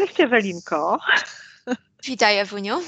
[0.00, 0.98] Cześć Ewelinko.
[2.04, 2.82] Witaj Ewuniu.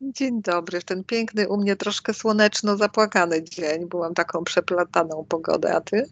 [0.00, 3.88] Dzień dobry, w ten piękny, u mnie troszkę słoneczno zapłakany dzień.
[3.88, 6.04] Byłam taką przeplataną pogodę, a ty?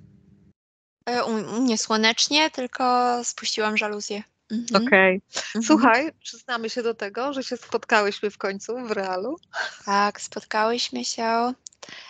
[1.07, 2.85] E, u mnie słonecznie, tylko
[3.25, 4.23] spuściłam żaluzję.
[4.51, 4.87] Mhm.
[4.87, 5.23] Okej.
[5.31, 5.43] Okay.
[5.45, 5.63] Mhm.
[5.63, 9.37] Słuchaj, przyznamy się do tego, że się spotkałyśmy w końcu w realu.
[9.85, 11.53] Tak, spotkałyśmy się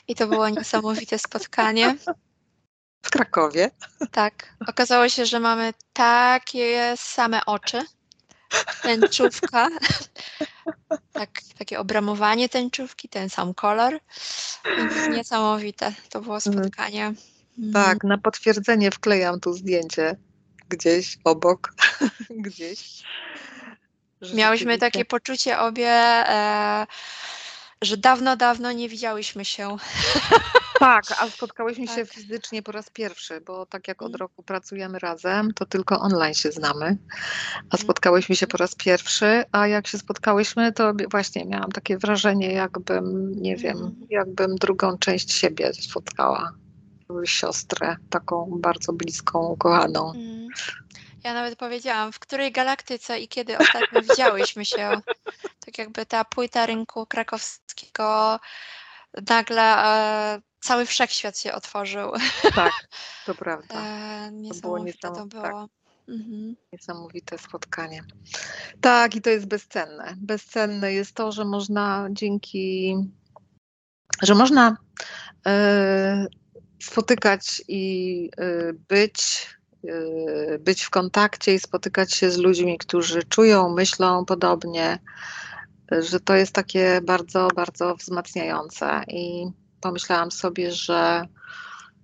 [0.09, 1.97] i to było niesamowite spotkanie.
[3.03, 3.71] W Krakowie.
[4.13, 4.55] Tak.
[4.69, 7.83] Okazało się, że mamy takie same oczy.
[8.83, 9.69] Tęczówka.
[11.13, 14.01] Tak, takie obramowanie tęczówki, ten sam kolor.
[14.77, 16.55] Więc niesamowite to było mhm.
[16.55, 17.15] spotkanie.
[17.73, 20.17] Tak, na potwierdzenie wklejam tu zdjęcie
[20.69, 21.75] gdzieś obok,
[22.47, 23.03] gdzieś.
[24.35, 26.87] Miałyśmy takie poczucie obie, e,
[27.83, 29.77] że dawno, dawno nie widziałyśmy się.
[30.79, 31.97] Tak, a spotkałyśmy tak.
[31.97, 34.19] się fizycznie po raz pierwszy, bo tak jak od mm.
[34.19, 36.99] roku pracujemy razem, to tylko online się znamy,
[37.71, 37.85] a mm.
[37.85, 43.33] spotkałyśmy się po raz pierwszy, a jak się spotkałyśmy, to właśnie miałam takie wrażenie, jakbym,
[43.43, 44.07] nie wiem, mm.
[44.11, 46.53] jakbym drugą część siebie spotkała
[47.25, 50.13] siostrę, taką bardzo bliską, kochaną.
[50.15, 50.49] Mm.
[51.25, 54.91] Ja nawet powiedziałam, w której galaktyce i kiedy ostatnio widziałyśmy się.
[55.69, 58.41] Tak jakby ta płyta rynku krakowskiego
[59.31, 62.13] nagle e, cały wszechświat się otworzył.
[62.55, 62.73] Tak,
[63.27, 63.75] to prawda.
[63.75, 65.43] E, niesamowite to było, niesamowite, to było.
[65.43, 65.71] Tak.
[66.09, 66.57] Mhm.
[66.73, 68.03] Niesamowite spotkanie.
[68.81, 70.15] Tak, i to jest bezcenne.
[70.17, 72.97] Bezcenne jest to, że można dzięki,
[74.23, 74.77] że można
[75.47, 76.27] e,
[76.83, 79.47] spotykać i y, być,
[79.85, 84.99] y, być w kontakcie i spotykać się z ludźmi, którzy czują, myślą podobnie,
[85.91, 89.05] że to jest takie bardzo, bardzo wzmacniające.
[89.09, 89.47] I
[89.81, 91.27] pomyślałam sobie, że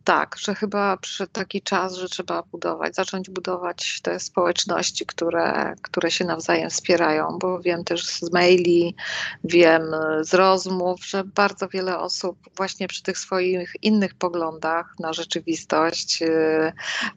[0.04, 6.10] tak, że chyba przyszedł taki czas, że trzeba budować, zacząć budować te społeczności, które, które
[6.10, 8.96] się nawzajem wspierają, bo wiem też z maili,
[9.44, 9.82] wiem
[10.20, 16.72] z rozmów, że bardzo wiele osób właśnie przy tych swoich innych poglądach na rzeczywistość, y,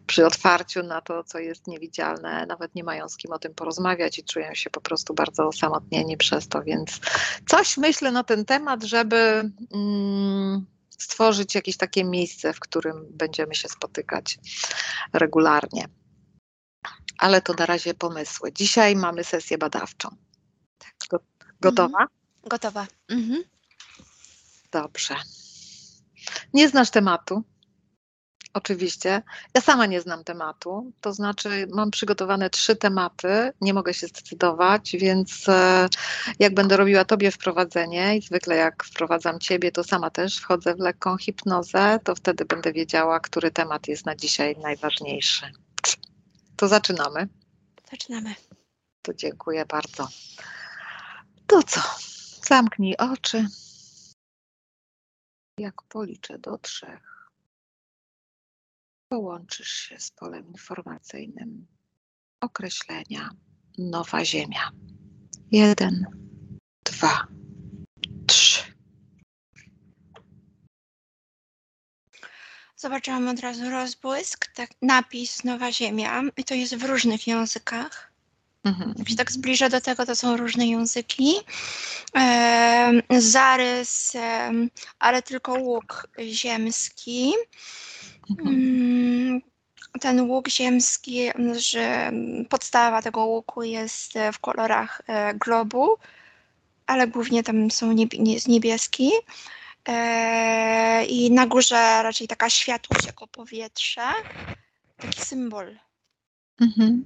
[0.08, 4.20] przy otwarciu na to, co jest niewidzialne, nawet nie mają z kim o tym porozmawiać
[4.20, 7.00] i czują się po prostu bardzo osamotnieni przez to, więc
[7.48, 9.52] coś myślę na ten temat, żeby.
[9.74, 14.40] Mm, stworzyć jakieś takie miejsce, w którym będziemy się spotykać
[15.14, 15.86] regularnie.
[17.18, 18.54] Ale to na razie pomysły.
[18.54, 20.10] Dzisiaj mamy sesję badawczą.
[20.78, 21.22] Tak.
[21.62, 22.04] Gotowa?
[22.04, 22.10] Mhm.
[22.44, 22.88] Gotowa.
[23.10, 23.44] Mhm.
[24.72, 25.16] Dobrze.
[26.54, 27.44] Nie znasz tematu?
[28.58, 29.22] Oczywiście.
[29.54, 34.96] Ja sama nie znam tematu, to znaczy mam przygotowane trzy tematy, nie mogę się zdecydować,
[35.00, 35.88] więc e,
[36.40, 40.80] jak będę robiła Tobie wprowadzenie i zwykle jak wprowadzam Ciebie, to sama też wchodzę w
[40.80, 45.52] lekką hipnozę, to wtedy będę wiedziała, który temat jest na dzisiaj najważniejszy.
[46.56, 47.28] To zaczynamy.
[47.92, 48.36] Zaczynamy.
[49.02, 50.08] To dziękuję bardzo.
[51.48, 51.82] To co?
[52.48, 53.48] Zamknij oczy.
[55.60, 57.17] Jak policzę do trzech
[59.10, 61.68] połączysz się z polem informacyjnym
[62.42, 63.30] określenia
[63.78, 64.70] Nowa Ziemia.
[65.52, 66.06] Jeden,
[66.86, 67.28] dwa,
[68.28, 68.64] trzy.
[72.76, 78.12] Zobaczyłam od razu rozbłysk, tak, napis Nowa Ziemia i to jest w różnych językach.
[78.64, 78.94] Mhm.
[78.98, 81.34] Jak się tak zbliża do tego, to są różne języki.
[82.16, 84.52] E, zarys, e,
[85.00, 87.34] ale tylko łuk ziemski.
[88.30, 89.42] Mm,
[90.00, 92.12] ten łuk ziemski, że
[92.50, 95.98] podstawa tego łuku jest w kolorach e, globu,
[96.86, 97.92] ale głównie tam są
[98.48, 99.12] niebieski.
[99.88, 104.08] E, I na górze raczej taka światłość jako powietrze.
[104.98, 105.78] Taki symbol.
[106.62, 107.06] Mhm.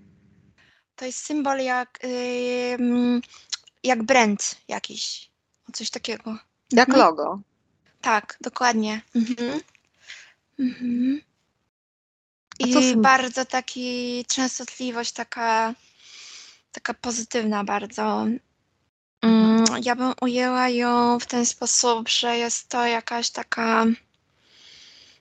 [0.96, 2.00] To jest symbol jak,
[3.84, 5.32] jak brand jakiś.
[5.74, 6.38] Coś takiego.
[6.72, 7.08] Jak mhm.
[7.08, 7.40] logo.
[8.02, 9.02] Tak, dokładnie.
[9.16, 9.62] Mhm.
[10.60, 11.22] Mhm.
[12.60, 15.74] I bardzo taki częstotliwość taka,
[16.72, 18.26] taka pozytywna bardzo.
[19.22, 23.86] Mm, ja bym ujęła ją w ten sposób, że jest to jakaś taka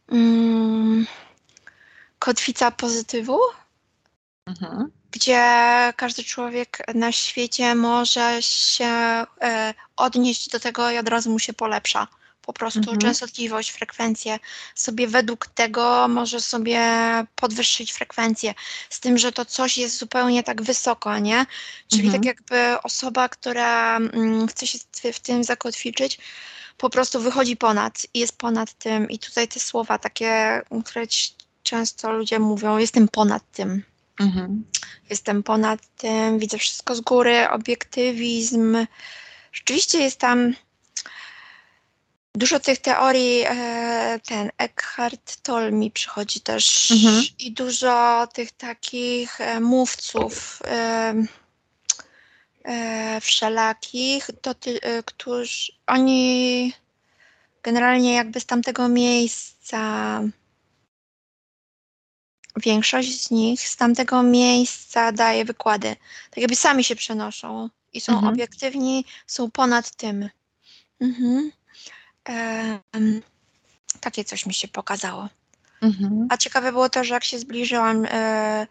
[0.08, 1.06] mm,
[2.18, 3.38] kotwica pozytywu,
[4.46, 4.90] mhm.
[5.10, 5.42] gdzie
[5.96, 8.86] każdy człowiek na świecie może się
[9.40, 12.06] e, odnieść do tego i od razu mu się polepsza
[12.42, 12.98] po prostu mhm.
[12.98, 14.38] częstotliwość, frekwencję
[14.74, 16.82] sobie według tego może sobie
[17.34, 18.54] podwyższyć frekwencję.
[18.90, 21.46] Z tym, że to coś jest zupełnie tak wysoko, nie?
[21.88, 22.22] Czyli tak mhm.
[22.22, 24.78] tak jakby osoba, która mm, chce się
[25.12, 26.18] w tym zakotwiczyć,
[26.76, 29.10] po prostu wychodzi ponad i jest ponad tym.
[29.10, 31.06] I tutaj te słowa takie, które
[31.62, 33.82] często ludzie mówią, jestem ponad tym.
[34.20, 34.64] Mhm.
[35.10, 38.86] Jestem ponad tym, widzę wszystko z góry, obiektywizm.
[39.52, 40.54] Rzeczywiście jest tam
[42.34, 47.24] dużo tych teorii, e, ten Eckhart Tolle mi przychodzi też mhm.
[47.38, 51.14] i dużo tych takich e, mówców e,
[53.20, 56.72] wszelakich, to ty, którzy oni
[57.62, 60.22] generalnie jakby z tamtego miejsca
[62.56, 65.96] większość z nich z tamtego miejsca daje wykłady.
[66.30, 68.34] Tak jakby sami się przenoszą i są mhm.
[68.34, 70.28] obiektywni, są ponad tym.
[71.00, 71.52] Mhm.
[74.00, 75.28] Takie coś mi się pokazało.
[75.82, 76.26] Mhm.
[76.30, 78.66] A ciekawe było to, że jak się zbliżyłam e,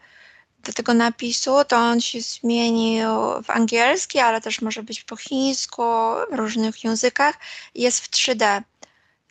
[0.64, 3.08] do tego napisu, to on się zmienił
[3.44, 5.82] w angielski, ale też może być po chińsku,
[6.32, 7.38] w różnych językach.
[7.74, 8.62] Jest w 3D.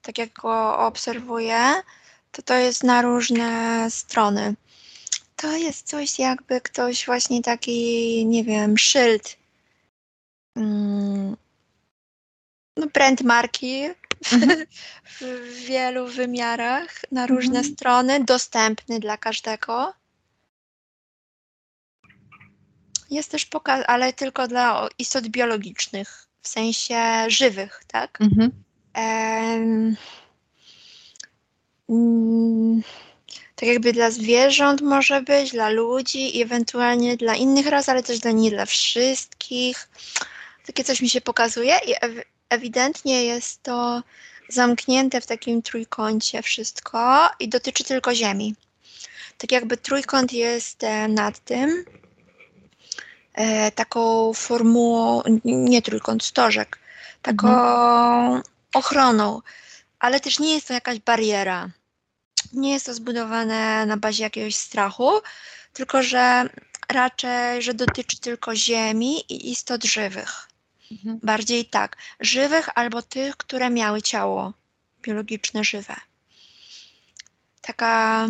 [0.02, 1.74] Tak jak go obserwuję,
[2.32, 4.56] to to jest na różne strony.
[5.36, 9.38] To jest coś jakby ktoś właśnie taki, nie wiem, szyld.
[10.56, 11.38] Mm,
[12.78, 13.90] no brand marki.
[15.22, 17.76] W wielu wymiarach, na różne mhm.
[17.76, 19.94] strony, dostępny dla każdego.
[23.10, 28.22] Jest też pokaz, ale tylko dla istot biologicznych, w sensie żywych, tak?
[28.22, 28.52] Mhm.
[31.90, 32.84] Mm,
[33.56, 38.20] tak jakby dla zwierząt może być, dla ludzi i ewentualnie dla innych ras, ale też
[38.20, 39.90] dla nie dla wszystkich.
[40.66, 41.94] Takie coś mi się pokazuje i
[42.50, 44.04] ewidentnie jest to
[44.50, 48.56] zamknięte w takim trójkącie wszystko i dotyczy tylko Ziemi.
[49.38, 51.86] Tak jakby trójkąt jest e, nad tym,
[53.34, 56.80] e, taką formułą, nie trójkąt, stożek,
[57.22, 58.42] taką mhm.
[58.74, 59.42] ochroną,
[60.00, 61.70] ale też nie jest to jakaś bariera
[62.54, 65.12] nie jest to zbudowane na bazie jakiegoś strachu,
[65.74, 66.50] tylko że
[66.90, 70.49] raczej, że dotyczy tylko ziemi i istot żywych.
[70.92, 71.20] Mhm.
[71.24, 74.54] Bardziej tak, żywych albo tych, które miały ciało
[75.02, 75.96] biologiczne, żywe.
[77.62, 78.28] Taka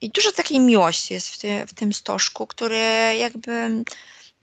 [0.00, 2.78] i dużo takiej miłości jest w, ty, w tym stożku, który
[3.18, 3.84] jakby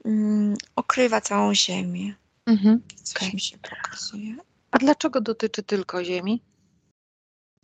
[0.06, 2.16] mm, okrywa całą ziemię.
[2.46, 2.82] Mhm.
[3.04, 3.34] Coś okay.
[3.34, 4.36] mi się pokazuje.
[4.72, 6.42] A dlaczego dotyczy tylko ziemi?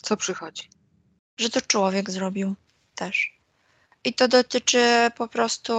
[0.01, 0.69] Co przychodzi?
[1.39, 2.55] że to człowiek zrobił
[2.95, 3.39] też.
[4.03, 5.73] I to dotyczy po prostu,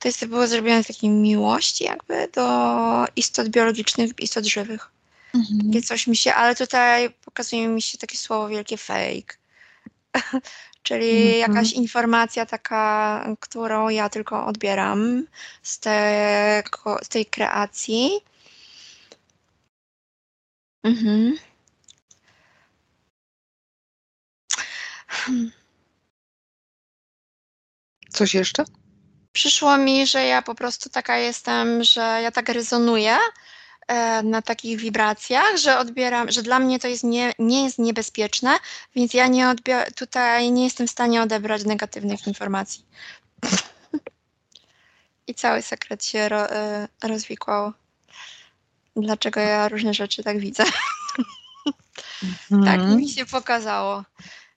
[0.00, 4.90] to jest było zrobione z takiej miłości jakby do istot biologicznych, istot żywych.
[5.34, 5.58] Mhm.
[5.72, 9.36] Takie coś mi się, ale tutaj pokazuje mi się takie słowo wielkie fake.
[10.82, 11.38] Czyli mhm.
[11.40, 15.26] jakaś informacja taka, którą ja tylko odbieram
[15.62, 18.10] z, tego, z tej kreacji.
[20.84, 21.38] Mhm.
[28.10, 28.64] Coś jeszcze?
[29.32, 33.18] Przyszło mi, że ja po prostu taka jestem, że ja tak rezonuję
[33.88, 38.58] e, na takich wibracjach, że odbieram, że dla mnie to jest nie, nie jest niebezpieczne,
[38.94, 42.84] więc ja nie odbier- tutaj nie jestem w stanie odebrać negatywnych informacji.
[45.26, 47.72] I cały sekret się ro, e, rozwikłał.
[48.96, 50.64] Dlaczego ja różne rzeczy tak widzę.
[52.64, 54.04] tak mi się pokazało.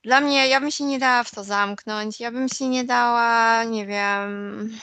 [0.04, 2.20] Dla mnie, ja bym się nie dała w to zamknąć.
[2.20, 4.80] Ja bym się nie dała, nie wiem,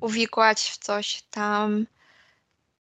[0.00, 1.86] uwikłać w coś tam.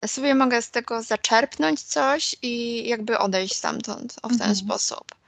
[0.01, 4.55] Ja sobie mogę z tego zaczerpnąć coś i jakby odejść stamtąd o w ten mhm.
[4.55, 5.22] sposób.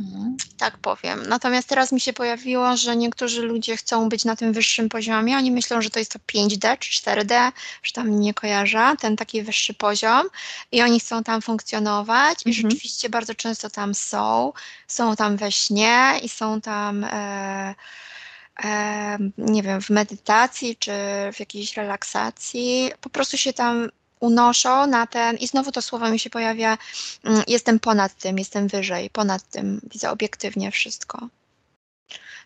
[0.00, 0.36] Mhm.
[0.58, 1.22] Tak powiem.
[1.28, 5.36] Natomiast teraz mi się pojawiło, że niektórzy ludzie chcą być na tym wyższym poziomie.
[5.36, 9.42] Oni myślą, że to jest to 5D czy 4D, że tam nie kojarzę, ten taki
[9.42, 10.26] wyższy poziom
[10.72, 12.70] i oni chcą tam funkcjonować i mhm.
[12.70, 14.52] rzeczywiście bardzo często tam są.
[14.86, 17.74] Są tam we śnie i są tam e,
[18.64, 20.92] e, nie wiem, w medytacji czy
[21.32, 22.90] w jakiejś relaksacji.
[23.00, 23.88] Po prostu się tam
[24.20, 26.78] unoszą na ten, i znowu to słowo mi się pojawia,
[27.24, 31.28] mm, jestem ponad tym, jestem wyżej, ponad tym, widzę obiektywnie wszystko.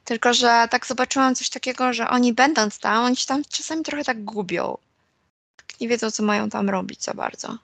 [0.05, 4.05] Tylko, że tak zobaczyłam coś takiego, że oni będąc tam, oni się tam czasami trochę
[4.05, 4.79] tak gubią.
[5.57, 7.59] Tak nie wiedzą, co mają tam robić za bardzo.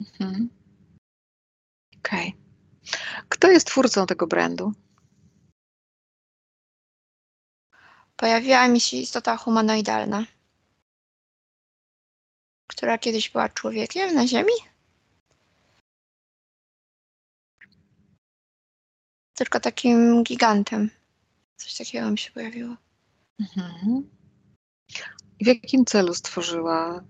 [0.00, 0.48] Mhm.
[1.98, 2.28] Okej.
[2.28, 2.40] Okay.
[3.28, 4.72] Kto jest twórcą tego brandu?
[8.16, 10.24] Pojawiła mi się istota humanoidalna
[12.70, 14.52] która kiedyś była człowiekiem na Ziemi?
[19.34, 20.90] Tylko takim gigantem.
[21.56, 22.76] Coś takiego mi się pojawiło.
[23.40, 24.10] Mhm.
[25.40, 27.04] W jakim celu stworzyła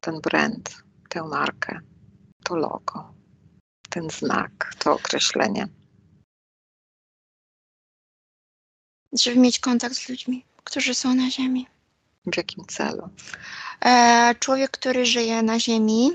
[0.00, 1.80] ten brand, tę markę,
[2.44, 3.14] to logo,
[3.90, 5.68] ten znak, to określenie?
[9.12, 11.66] Żeby mieć kontakt z ludźmi, którzy są na Ziemi.
[12.26, 13.08] W jakim celu?
[13.84, 16.10] E, człowiek, który żyje na Ziemi,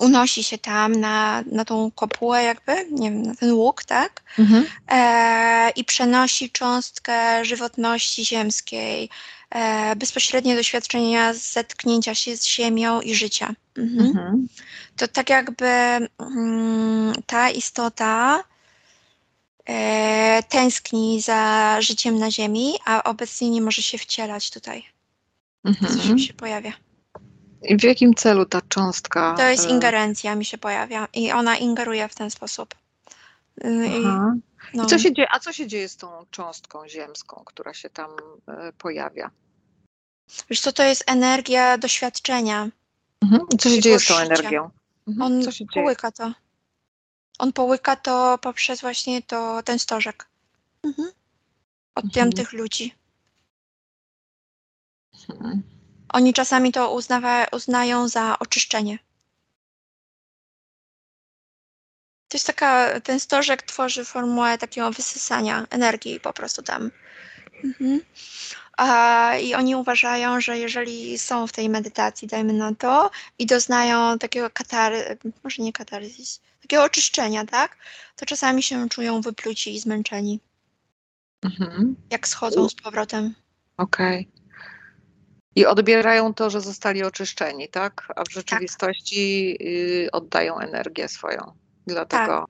[0.00, 4.22] unosi się tam na, na tą kopułę jakby, nie wiem, na ten łuk, tak?
[4.38, 4.66] Mhm.
[4.88, 9.08] E, I przenosi cząstkę żywotności ziemskiej,
[9.50, 13.54] e, bezpośrednie doświadczenia zetknięcia się z ziemią i życia.
[13.78, 14.06] Mhm.
[14.06, 14.48] Mhm.
[14.96, 18.44] To tak jakby mm, ta istota
[19.68, 24.93] e, tęskni za życiem na ziemi, a obecnie nie może się wcielać tutaj.
[25.64, 25.96] Mhm.
[25.96, 26.72] Coś mi się pojawia.
[27.62, 29.34] I w jakim celu ta cząstka?
[29.36, 32.74] To jest e, ingerencja, mi się pojawia i ona ingeruje w ten sposób.
[33.64, 34.00] Y, I,
[34.74, 34.84] no.
[34.84, 38.10] I co się dzieje, a co się dzieje z tą cząstką ziemską, która się tam
[38.48, 39.30] e, pojawia?
[40.50, 42.68] Wiesz co, to jest energia doświadczenia.
[43.22, 43.42] Mhm.
[43.54, 44.70] I co się dzieje z tą energią?
[45.08, 45.32] Mhm.
[45.32, 45.42] On
[45.74, 46.32] połyka to.
[47.38, 50.26] On połyka to poprzez właśnie to, ten stożek.
[50.82, 51.08] Mhm.
[51.94, 52.32] Od mhm.
[52.32, 52.94] tych ludzi.
[56.08, 58.98] Oni czasami to uznawa, uznają za oczyszczenie.
[62.28, 66.90] To jest taka, ten stożek tworzy formułę takiego wysysania energii po prostu tam.
[67.64, 68.00] Mhm.
[68.76, 74.18] A, I oni uważają, że jeżeli są w tej medytacji, dajmy na to, i doznają
[74.18, 77.76] takiego katary, może nie katarzis, takiego oczyszczenia, tak,
[78.16, 80.40] to czasami się czują wypluci i zmęczeni.
[81.42, 81.96] Mhm.
[82.10, 83.34] Jak schodzą z powrotem.
[83.76, 84.20] Okej.
[84.20, 84.33] Okay.
[85.56, 88.12] I odbierają to, że zostali oczyszczeni, tak?
[88.16, 90.14] A w rzeczywistości tak.
[90.14, 91.52] oddają energię swoją.
[91.86, 92.46] Dlatego tak.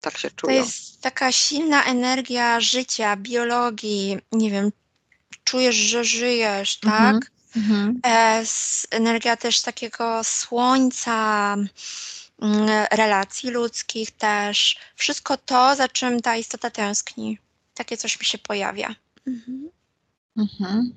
[0.00, 0.54] tak się czują.
[0.54, 4.72] To jest taka silna energia życia, biologii, nie wiem,
[5.44, 7.20] czujesz, że żyjesz, mhm.
[7.20, 7.30] tak?
[7.56, 8.00] Mhm.
[8.06, 8.44] E,
[8.90, 11.56] energia też takiego słońca,
[12.42, 14.76] mm, relacji ludzkich też.
[14.96, 17.38] Wszystko to, za czym ta istota tęskni.
[17.74, 18.94] Takie coś mi się pojawia.
[19.26, 19.70] Mhm.
[20.36, 20.94] Mhm.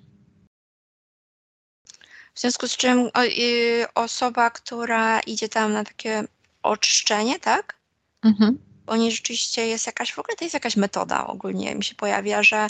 [2.34, 6.24] W związku z czym o, y, osoba, która idzie tam na takie
[6.64, 7.76] oczyszczenie, tak?
[8.24, 8.60] Mhm.
[8.86, 12.44] Bo nie rzeczywiście jest jakaś, w ogóle to jest jakaś metoda ogólnie mi się pojawia,
[12.44, 12.68] że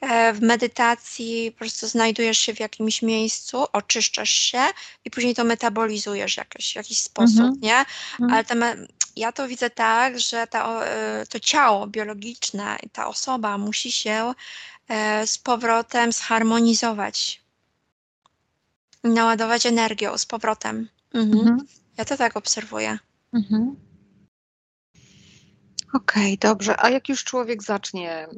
[0.00, 4.62] e, w medytacji po prostu znajdujesz się w jakimś miejscu, oczyszczasz się
[5.04, 7.60] i później to metabolizujesz jakoś, w jakiś sposób, mhm.
[7.60, 7.84] nie?
[8.20, 8.44] Mhm.
[8.50, 8.76] Ale
[9.16, 14.34] ja to widzę tak, że ta, e, to ciało biologiczne, ta osoba musi się
[14.88, 17.41] e, z powrotem zharmonizować
[19.04, 20.88] naładować energią z powrotem.
[21.14, 21.38] Mhm.
[21.38, 21.66] Mhm.
[21.96, 22.98] Ja to tak obserwuję.
[23.32, 23.76] Mhm.
[25.92, 26.80] Okej, okay, dobrze.
[26.80, 28.32] A jak już człowiek zacznie mm,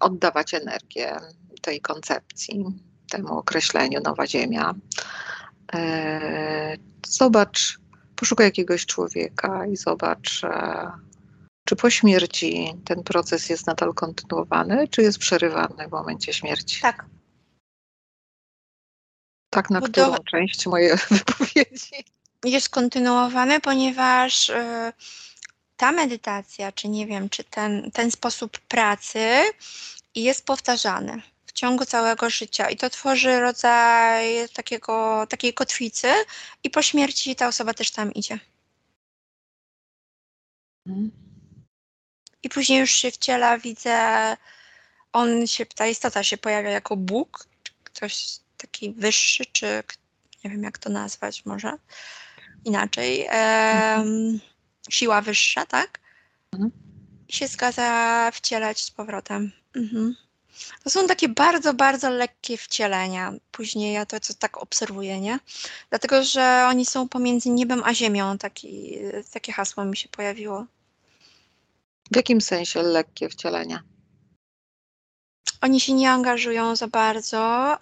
[0.00, 1.16] oddawać energię
[1.62, 2.64] tej koncepcji,
[3.10, 4.74] temu określeniu Nowa Ziemia,
[5.74, 6.76] e,
[7.06, 7.78] zobacz,
[8.16, 10.90] poszukaj jakiegoś człowieka i zobacz, e,
[11.64, 16.82] czy po śmierci ten proces jest nadal kontynuowany, czy jest przerywany w momencie śmierci?
[16.82, 17.06] Tak.
[19.54, 20.18] Tak, na Budowa...
[20.18, 22.04] którą część mojej wypowiedzi?
[22.44, 24.92] Jest kontynuowany, ponieważ y,
[25.76, 29.42] ta medytacja, czy nie wiem, czy ten, ten sposób pracy
[30.14, 36.08] jest powtarzany w ciągu całego życia i to tworzy rodzaj takiego, takiej kotwicy
[36.64, 38.38] i po śmierci ta osoba też tam idzie.
[40.86, 41.10] Hmm.
[42.42, 44.36] I później już się wciela, widzę,
[45.12, 47.46] on się, ta istota się pojawia jako Bóg,
[47.84, 49.82] ktoś taki wyższy, czy
[50.44, 51.72] nie wiem jak to nazwać może
[52.64, 54.04] inaczej, e,
[54.90, 56.00] siła wyższa, tak?
[56.52, 56.70] Mhm.
[57.28, 59.52] I się zgadza wcielać z powrotem.
[59.76, 60.14] Mhm.
[60.84, 63.32] To są takie bardzo, bardzo lekkie wcielenia.
[63.52, 65.38] Później ja to co tak obserwuję, nie?
[65.90, 68.38] Dlatego, że oni są pomiędzy niebem a ziemią.
[68.38, 68.98] Taki,
[69.32, 70.66] takie hasło mi się pojawiło.
[72.10, 73.82] W jakim sensie lekkie wcielenia?
[75.60, 77.76] Oni się nie angażują za bardzo,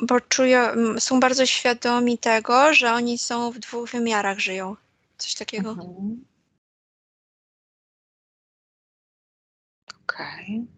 [0.00, 0.60] bo czują,
[0.98, 4.76] są bardzo świadomi tego, że oni są w dwóch wymiarach, żyją.
[5.18, 5.70] Coś takiego.
[5.70, 6.24] Mhm.
[10.02, 10.44] Okej.
[10.44, 10.76] Okay.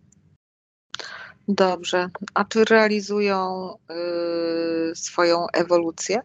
[1.48, 2.08] Dobrze.
[2.34, 3.74] A czy realizują
[4.90, 6.20] y, swoją ewolucję?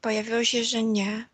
[0.00, 1.31] Pojawiło się, że nie.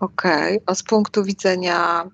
[0.00, 2.10] Okej, a z punktu widzenia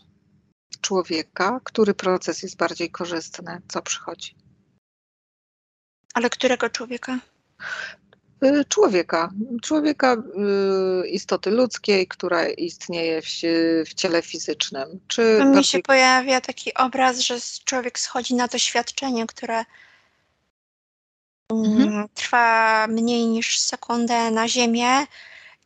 [0.80, 3.60] człowieka, który proces jest bardziej korzystny?
[3.68, 4.34] Co przychodzi?
[6.14, 7.18] Ale którego człowieka?
[8.44, 9.30] Y, człowieka.
[9.62, 10.16] Człowieka,
[11.04, 13.26] y, istoty ludzkiej, która istnieje w,
[13.86, 15.00] w ciele fizycznym.
[15.08, 15.56] Czy bardziej...
[15.56, 19.64] Mi się pojawia taki obraz, że człowiek schodzi na doświadczenie, które
[21.52, 22.08] mm, mhm.
[22.14, 25.06] trwa mniej niż sekundę na Ziemię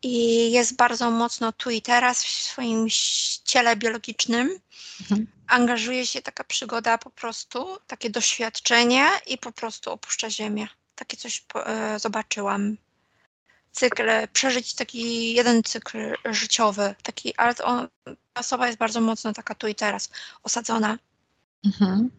[0.02, 2.86] i jest bardzo mocno tu i teraz w swoim
[3.44, 4.60] ciele biologicznym.
[5.00, 5.26] Mhm.
[5.46, 10.68] Angażuje się taka przygoda po prostu, takie doświadczenie i po prostu opuszcza Ziemię.
[10.94, 12.76] Takie coś e, zobaczyłam.
[13.72, 14.02] Cykl,
[14.32, 17.88] przeżyć taki jeden cykl życiowy, taki, ale on,
[18.34, 20.10] osoba jest bardzo mocno taka tu i teraz,
[20.42, 20.98] osadzona.
[21.64, 22.10] Mhm.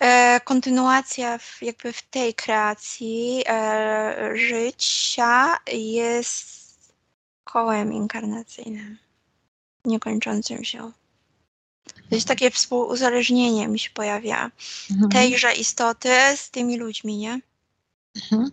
[0.00, 6.56] E, kontynuacja w, jakby w tej kreacji e, życia jest
[7.44, 8.98] kołem inkarnacyjnym,
[9.84, 10.92] niekończącym się.
[12.08, 14.50] To jest takie współuzależnienie mi się pojawia
[14.90, 15.10] mhm.
[15.10, 17.40] tejże istoty z tymi ludźmi, nie?
[18.16, 18.50] Mhm.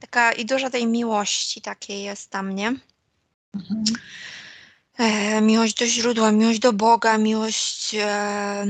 [0.00, 2.74] Taka i dużo tej miłości takiej jest tam, nie?
[3.54, 3.84] Mhm.
[4.98, 8.66] E, miłość do źródła, miłość do Boga, miłość e,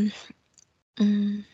[1.00, 1.44] mm,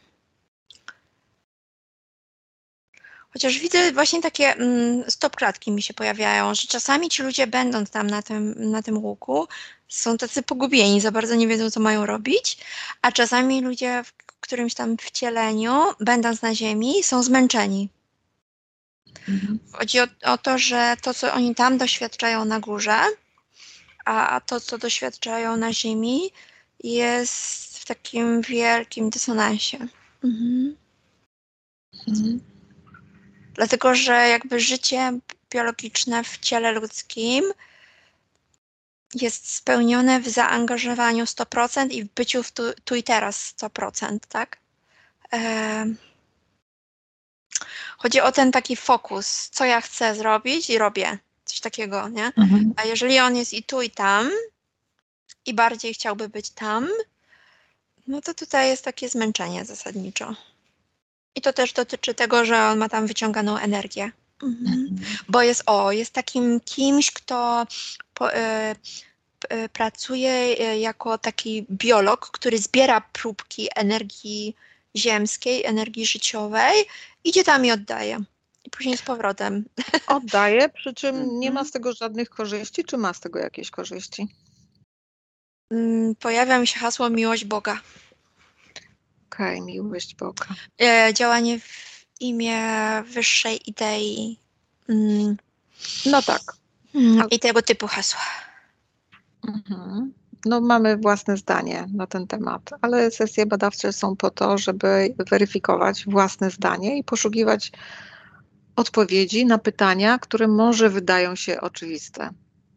[3.36, 7.90] Chociaż widzę właśnie takie mm, stop klatki mi się pojawiają, że czasami ci ludzie będąc
[7.90, 9.48] tam na tym, na tym łuku
[9.88, 12.58] są tacy pogubieni, za bardzo nie wiedzą co mają robić,
[13.02, 17.88] a czasami ludzie w którymś tam wcieleniu, będąc na ziemi, są zmęczeni.
[19.28, 19.58] Mhm.
[19.72, 23.00] Chodzi o, o, to, że to, co oni tam doświadczają na górze,
[24.04, 26.30] a, a to, co doświadczają na ziemi,
[26.84, 29.78] jest w takim wielkim dysonansie.
[30.24, 30.76] Mhm.
[32.08, 32.55] Mhm.
[33.56, 35.18] Dlatego, że jakby życie
[35.50, 37.44] biologiczne w ciele ludzkim
[39.14, 44.58] jest spełnione w zaangażowaniu 100% i w byciu w tu, tu i teraz 100%, tak?
[45.32, 45.86] E...
[47.98, 52.26] Chodzi o ten taki fokus, co ja chcę zrobić i robię coś takiego, nie?
[52.26, 52.74] Mhm.
[52.76, 54.30] A jeżeli on jest i tu i tam
[55.46, 56.88] i bardziej chciałby być tam,
[58.06, 60.34] no to tutaj jest takie zmęczenie zasadniczo.
[61.36, 64.12] I to też dotyczy tego, że on ma tam wyciąganą energię.
[64.42, 64.66] Mhm.
[64.66, 65.16] mhm.
[65.28, 67.66] Bo jest, o, jest takim kimś, kto
[68.14, 68.36] po, y,
[69.52, 74.56] y, pracuje e, jako taki biolog, który zbiera próbki energii
[74.96, 76.84] ziemskiej, energii życiowej,
[77.24, 78.18] idzie tam i oddaje.
[78.64, 79.64] I później z powrotem.
[80.06, 81.40] Oddaje, przy czym mhm.
[81.40, 84.28] nie ma z tego żadnych korzyści, czy ma z tego jakieś korzyści?
[85.70, 87.80] Mm, pojawia mi się hasło miłość Boga.
[89.30, 90.46] Okej, okay, miłość Boga.
[90.80, 92.60] E, działanie w imię
[93.02, 94.38] wyższej idei.
[94.88, 95.36] Mm.
[96.06, 96.42] No tak.
[96.94, 98.20] Mm, I tego typu hasła.
[99.48, 100.12] Mhm.
[100.44, 106.04] No, mamy własne zdanie na ten temat, ale sesje badawcze są po to, żeby weryfikować
[106.06, 107.72] własne zdanie i poszukiwać
[108.76, 112.30] odpowiedzi na pytania, które może wydają się oczywiste.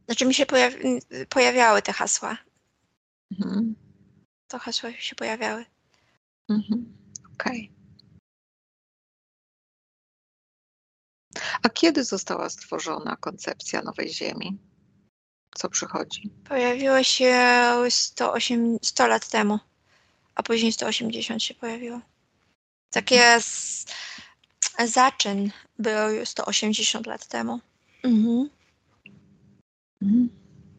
[0.05, 0.77] Znaczy mi się pojawi
[1.29, 2.38] pojawiały te hasła.
[3.31, 3.75] Mhm.
[4.47, 5.65] To hasła się pojawiały.
[6.49, 6.97] Mhm.
[7.33, 7.71] Okej.
[7.71, 7.79] Okay.
[11.63, 14.57] A kiedy została stworzona koncepcja Nowej Ziemi?
[15.55, 16.29] Co przychodzi?
[16.49, 17.35] Pojawiło się
[17.89, 19.59] 108, 100 lat temu,
[20.35, 22.01] a później 180 się pojawiło.
[22.89, 23.85] Takie z,
[24.85, 27.59] zaczyn był 180 lat temu.
[28.03, 28.49] Mhm.
[30.01, 30.29] Mhm.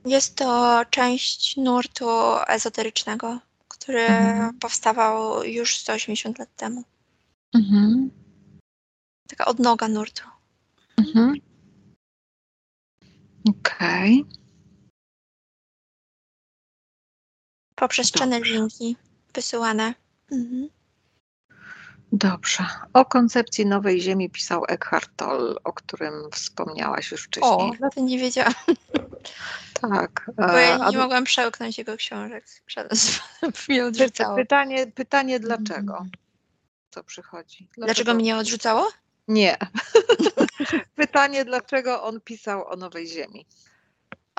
[0.07, 2.09] Jest to część nurtu
[2.49, 4.59] ezoterycznego który mhm.
[4.59, 6.85] powstawał już 180 lat temu.
[7.55, 8.11] Mhm.
[9.29, 10.23] Taka odnoga nurtu.
[10.97, 11.35] Mhm.
[13.49, 14.21] Okej.
[14.21, 14.41] Okay.
[17.75, 18.97] Poprzez channelingi
[19.35, 19.95] wysyłane.
[20.33, 20.69] Mhm.
[22.13, 22.67] Dobrze.
[22.93, 27.53] O koncepcji nowej ziemi pisał Eckhart Tolle, o którym wspomniałaś już wcześniej.
[27.83, 28.55] O, to nie wiedziałam.
[29.81, 30.31] Tak.
[30.37, 30.93] Bo ja nie, a...
[30.93, 32.45] mogłam przełknąć jego książek.
[33.69, 34.37] mnie odrzucało.
[34.37, 36.07] Pytanie, pytanie dlaczego?
[36.91, 37.57] Co przychodzi?
[37.57, 38.89] Dlaczego, dlaczego mnie odrzucało?
[39.29, 39.57] Nie.
[40.97, 43.47] pytanie, dlaczego on pisał o nowej ziemi?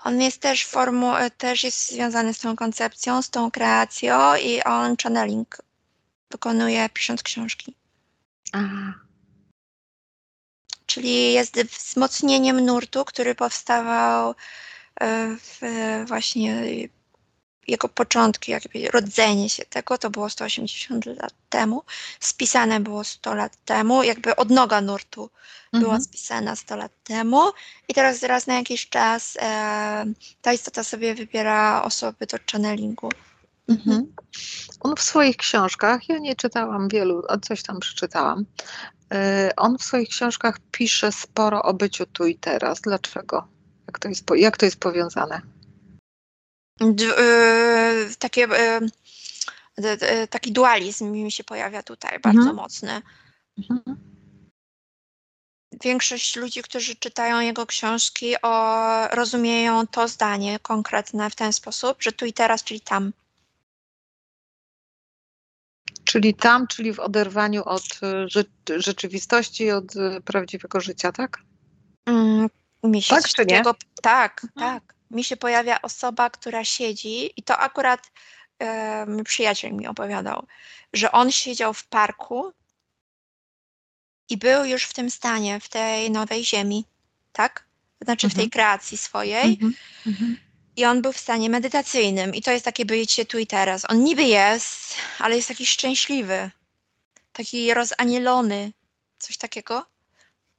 [0.03, 4.95] On jest też formu, też jest związany z tą koncepcją, z tą kreacją i on
[5.03, 5.57] channeling
[6.31, 7.75] wykonuje pisząc książki.
[8.51, 8.93] Aha.
[10.85, 14.35] Czyli jest wzmocnieniem nurtu, który powstawał
[15.01, 15.59] e, w
[16.07, 16.63] właśnie
[17.67, 21.83] jego początki, jakby rodzenie się tego, to było 180 lat temu,
[22.19, 25.29] spisane było 100 lat temu, jakby odnoga nurtu
[25.73, 25.83] mhm.
[25.83, 27.41] była spisana 100 lat temu
[27.87, 30.05] i teraz raz na jakiś czas e,
[30.41, 33.09] ta istota sobie wybiera osoby do channelingu.
[33.67, 34.13] Mhm.
[34.79, 38.45] On w swoich książkach, ja nie czytałam wielu, a coś tam przeczytałam.
[39.13, 42.81] Y, on w swoich książkach pisze sporo o byciu tu i teraz.
[42.81, 43.47] Dlaczego?
[43.87, 45.41] Jak to jest, jak to jest powiązane?
[46.79, 48.47] D y, takie,
[49.79, 52.55] y, taki dualizm mi się pojawia tutaj bardzo mhm.
[52.55, 53.01] mocny.
[53.57, 53.97] Mhm.
[55.83, 62.11] większość ludzi, którzy czytają jego książki, o, rozumieją to zdanie konkretne w ten sposób, że
[62.11, 63.13] tu i teraz, czyli tam.
[66.11, 71.37] Czyli tam, czyli w oderwaniu od y, rzeczywistości, od y, prawdziwego życia, tak?
[72.05, 72.49] Mm,
[72.83, 73.63] mi się tak, czy nie?
[74.01, 74.79] tak, mhm.
[74.79, 74.95] tak.
[75.11, 78.11] Mi się pojawia osoba, która siedzi i to akurat
[78.59, 80.47] um, przyjaciel mi opowiadał,
[80.93, 82.53] że on siedział w parku
[84.29, 86.85] i był już w tym stanie, w tej nowej ziemi,
[87.31, 87.65] tak?
[88.01, 88.49] Znaczy w tej mhm.
[88.49, 89.53] kreacji swojej.
[89.53, 89.73] Mhm.
[90.07, 90.37] Mhm.
[90.81, 92.35] I on był w stanie medytacyjnym.
[92.35, 93.85] I to jest takie bycie tu i teraz.
[93.89, 96.51] On niby jest, ale jest taki szczęśliwy.
[97.33, 98.71] Taki rozanielony.
[99.19, 99.85] Coś takiego.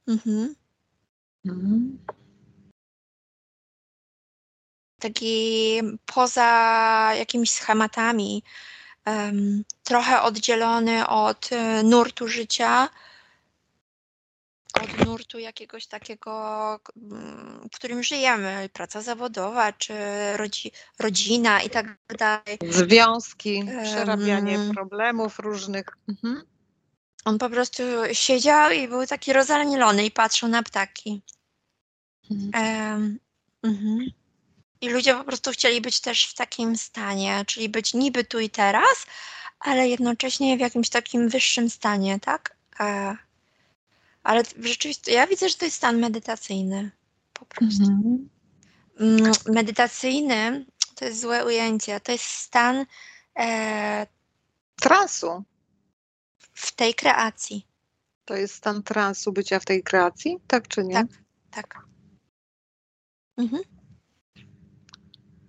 [0.07, 0.55] Mhm.
[1.45, 1.99] Mhm.
[4.99, 6.49] Taki poza
[7.17, 8.43] jakimiś schematami,
[9.05, 12.89] um, trochę oddzielony od e, nurtu życia,
[14.83, 19.93] od nurtu jakiegoś takiego, mm, w którym żyjemy, praca zawodowa, czy
[20.35, 22.57] rodzi, rodzina i tak dalej.
[22.69, 25.85] Związki, przerabianie um, problemów różnych.
[26.09, 26.43] Mhm.
[27.25, 31.21] On po prostu siedział i był taki rozanielony i patrzył na ptaki.
[32.31, 32.51] Mhm.
[32.93, 33.19] Um,
[34.81, 38.49] I ludzie po prostu chcieli być też w takim stanie, czyli być niby tu i
[38.49, 39.05] teraz,
[39.59, 42.55] ale jednocześnie w jakimś takim wyższym stanie, tak?
[42.79, 43.17] E,
[44.23, 46.91] ale rzeczywiście, ja widzę, że to jest stan medytacyjny.
[47.33, 47.83] Po prostu.
[47.83, 48.29] Mhm.
[48.99, 51.99] Mm, medytacyjny to jest złe ujęcie.
[51.99, 52.85] To jest stan
[53.39, 54.07] e,
[54.75, 55.43] transu.
[56.53, 57.67] W tej kreacji.
[58.25, 60.93] To jest stan transu bycia w tej kreacji, tak czy nie?
[60.93, 61.07] Tak,
[61.51, 61.85] tak.
[63.37, 63.63] Mhm.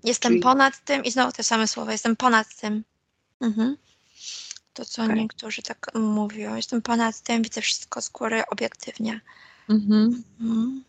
[0.04, 0.42] Jestem Czyli...
[0.42, 2.84] ponad tym i znowu te same słowa, jestem ponad tym.
[3.40, 3.76] Mhm.
[4.74, 5.16] To, co okay.
[5.16, 6.56] niektórzy tak mówią.
[6.56, 9.20] Jestem ponad tym, widzę wszystko z góry obiektywnie.
[9.68, 10.22] Mhm.
[10.40, 10.84] Mhm.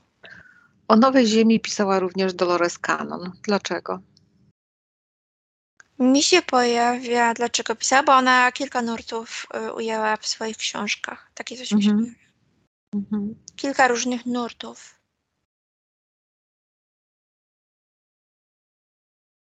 [0.88, 3.32] O Nowej Ziemi pisała również Dolores Cannon.
[3.44, 4.00] Dlaczego?
[6.00, 11.32] Mi się pojawia, dlaczego pisała, bo ona kilka nurtów y, ujęła w swoich książkach.
[11.34, 12.06] Takie coś mi się mhm.
[12.06, 12.26] pojawia.
[12.96, 13.36] Mhm.
[13.56, 14.96] Kilka różnych nurtów.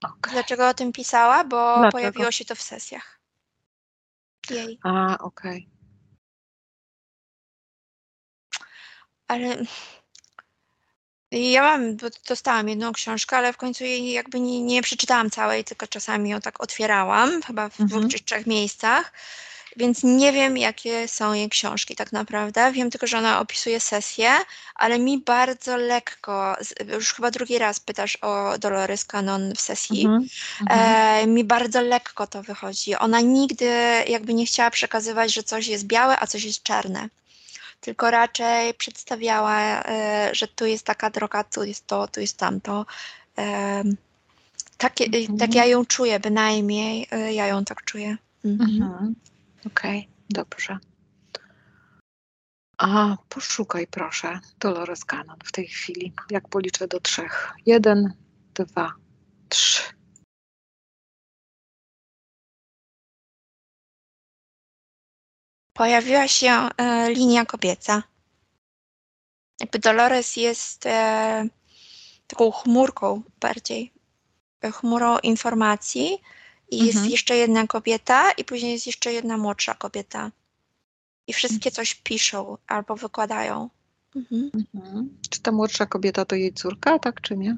[0.04, 0.32] Okay.
[0.32, 1.44] Dlaczego o tym pisała?
[1.44, 1.92] Bo Dlaczego?
[1.92, 3.15] pojawiło się to w sesjach
[4.50, 4.78] jej.
[4.82, 5.68] A, okej.
[9.28, 9.56] Ale
[11.30, 11.96] ja mam,
[12.28, 16.40] dostałam jedną książkę, ale w końcu jej jakby nie, nie przeczytałam całej, tylko czasami ją
[16.40, 18.08] tak otwierałam, chyba w dwóch mhm.
[18.08, 19.12] czy trzech miejscach
[19.76, 22.72] więc nie wiem, jakie są jej książki tak naprawdę.
[22.72, 24.30] Wiem tylko, że ona opisuje sesję,
[24.74, 26.56] ale mi bardzo lekko,
[26.92, 30.26] już chyba drugi raz pytasz o Dolores Cannon w sesji, mhm,
[30.60, 31.24] mhm.
[31.24, 32.94] e, mi bardzo lekko to wychodzi.
[32.94, 33.70] Ona nigdy
[34.08, 37.08] jakby nie chciała przekazywać, że coś jest białe, a coś jest czarne.
[37.80, 42.86] Tylko raczej przedstawiała, e, że tu jest taka droga, tu jest to, tu jest tamto.
[43.38, 43.82] E,
[44.78, 45.38] tak, mhm.
[45.38, 48.16] tak ja ją czuję, bynajmniej e, ja ją tak czuję.
[48.44, 48.70] Mhm.
[48.82, 49.14] mhm.
[49.66, 50.78] Okej, okay, dobrze.
[52.78, 57.52] A poszukaj proszę Dolores Cannon w tej chwili, jak policzę do trzech.
[57.66, 58.14] Jeden,
[58.54, 58.92] dwa,
[59.48, 59.82] trzy.
[65.72, 68.02] Pojawiła się e, linia kobieca.
[69.60, 71.48] Jakby Dolores jest e,
[72.26, 73.92] taką chmurką bardziej,
[74.62, 76.18] e, chmurą informacji,
[76.70, 77.10] i jest mhm.
[77.10, 80.32] jeszcze jedna kobieta, i później jest jeszcze jedna młodsza kobieta.
[81.26, 83.70] I wszystkie coś piszą albo wykładają.
[84.16, 84.50] Mhm.
[84.74, 85.18] Mhm.
[85.30, 87.56] Czy ta młodsza kobieta to jej córka, tak czy nie?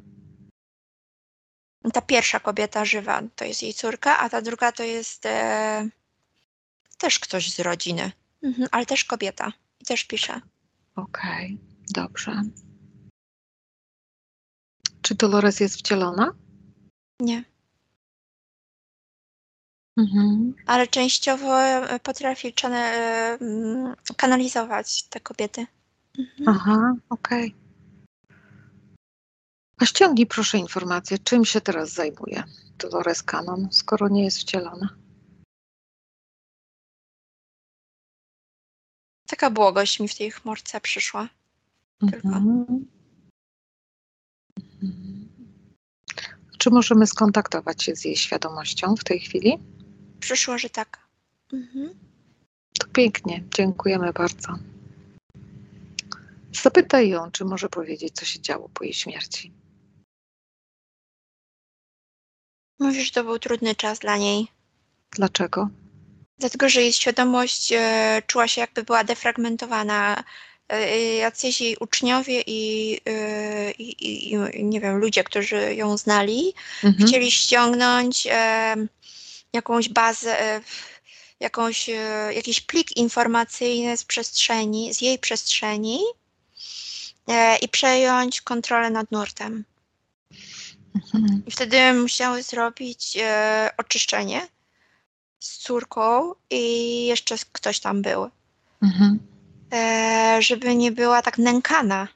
[1.93, 5.89] Ta pierwsza kobieta żywa to jest jej córka, a ta druga to jest e,
[6.99, 10.41] też ktoś z rodziny, mhm, ale też kobieta i też pisze.
[10.97, 11.59] Okej, okay,
[11.91, 12.43] dobrze.
[15.03, 16.35] Czy Dolores jest wcielona?
[17.21, 17.45] Nie.
[19.99, 20.55] Mhm.
[20.67, 25.67] Ale częściowo e, potrafi e, mm, kanalizować te kobiety.
[26.19, 26.49] Mhm.
[26.49, 27.49] Aha, okej.
[27.49, 27.69] Okay.
[29.79, 32.45] A ściągnij proszę informację, czym się teraz zajmuje
[32.79, 34.89] Dolores Cannon, skoro nie jest wcielona.
[39.27, 41.29] Taka błogość mi w tej chmurce przyszła.
[42.01, 42.29] Tylko.
[42.29, 42.87] Mhm.
[44.83, 45.29] Mhm.
[46.59, 49.59] Czy możemy skontaktować się z jej świadomością w tej chwili?
[50.21, 51.09] Przyszło, że tak.
[51.53, 51.99] Mhm.
[52.81, 54.49] To pięknie, dziękujemy bardzo.
[56.53, 59.53] Zapytaj ją, czy może powiedzieć, co się działo po jej śmierci.
[62.79, 64.49] Mówisz, że to był trudny czas dla niej.
[65.11, 65.69] Dlaczego?
[66.39, 70.25] Dlatego, że jej świadomość e, czuła się jakby była defragmentowana
[71.19, 72.93] jacyś jej uczniowie i,
[73.79, 76.55] i, i, nie wiem, ludzie, którzy ją znali,
[76.85, 77.09] mhm.
[77.09, 78.29] chcieli ściągnąć
[79.53, 80.61] jakąś bazę,
[81.41, 81.91] jakąś,
[82.35, 86.01] jakiś plik informacyjny z przestrzeni, z jej przestrzeni
[87.63, 89.65] i przejąć kontrolę nad nurtem.
[90.95, 91.43] Mhm.
[91.47, 94.49] I wtedy musiały zrobić e, oczyszczenie
[95.39, 98.31] z córką i jeszcze ktoś tam był.
[98.83, 99.19] Mhm.
[99.73, 102.09] E, żeby nie była tak nękana.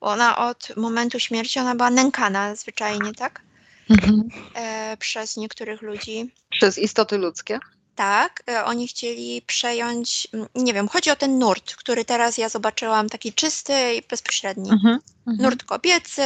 [0.00, 3.42] Bo ona od momentu śmierci ona była nękana zwyczajnie, tak?
[3.90, 4.28] Mhm.
[4.54, 6.30] E, przez niektórych ludzi.
[6.50, 7.58] Przez istoty ludzkie?
[7.96, 13.08] Tak, e, oni chcieli przejąć, nie wiem, chodzi o ten nurt, który teraz ja zobaczyłam,
[13.08, 14.70] taki czysty i bezpośredni.
[14.70, 14.98] Mhm.
[15.26, 15.42] mhm.
[15.42, 16.22] Nurt kobiecy,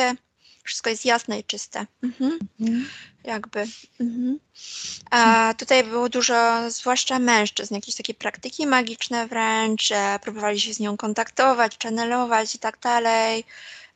[0.64, 1.86] wszystko jest jasne i czyste.
[2.02, 2.38] Mhm.
[2.60, 2.88] Mhm.
[3.24, 3.66] Jakby.
[4.00, 4.38] Mhm.
[5.10, 9.88] A tutaj było dużo, zwłaszcza mężczyzn, jakieś takie praktyki magiczne wręcz,
[10.22, 13.44] próbowali się z nią kontaktować, channelować i tak dalej.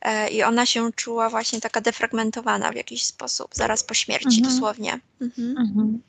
[0.01, 4.43] E, I ona się czuła właśnie taka defragmentowana w jakiś sposób, zaraz po śmierci mhm.
[4.43, 4.99] dosłownie.
[5.21, 5.57] Mhm.
[5.57, 6.01] Mhm.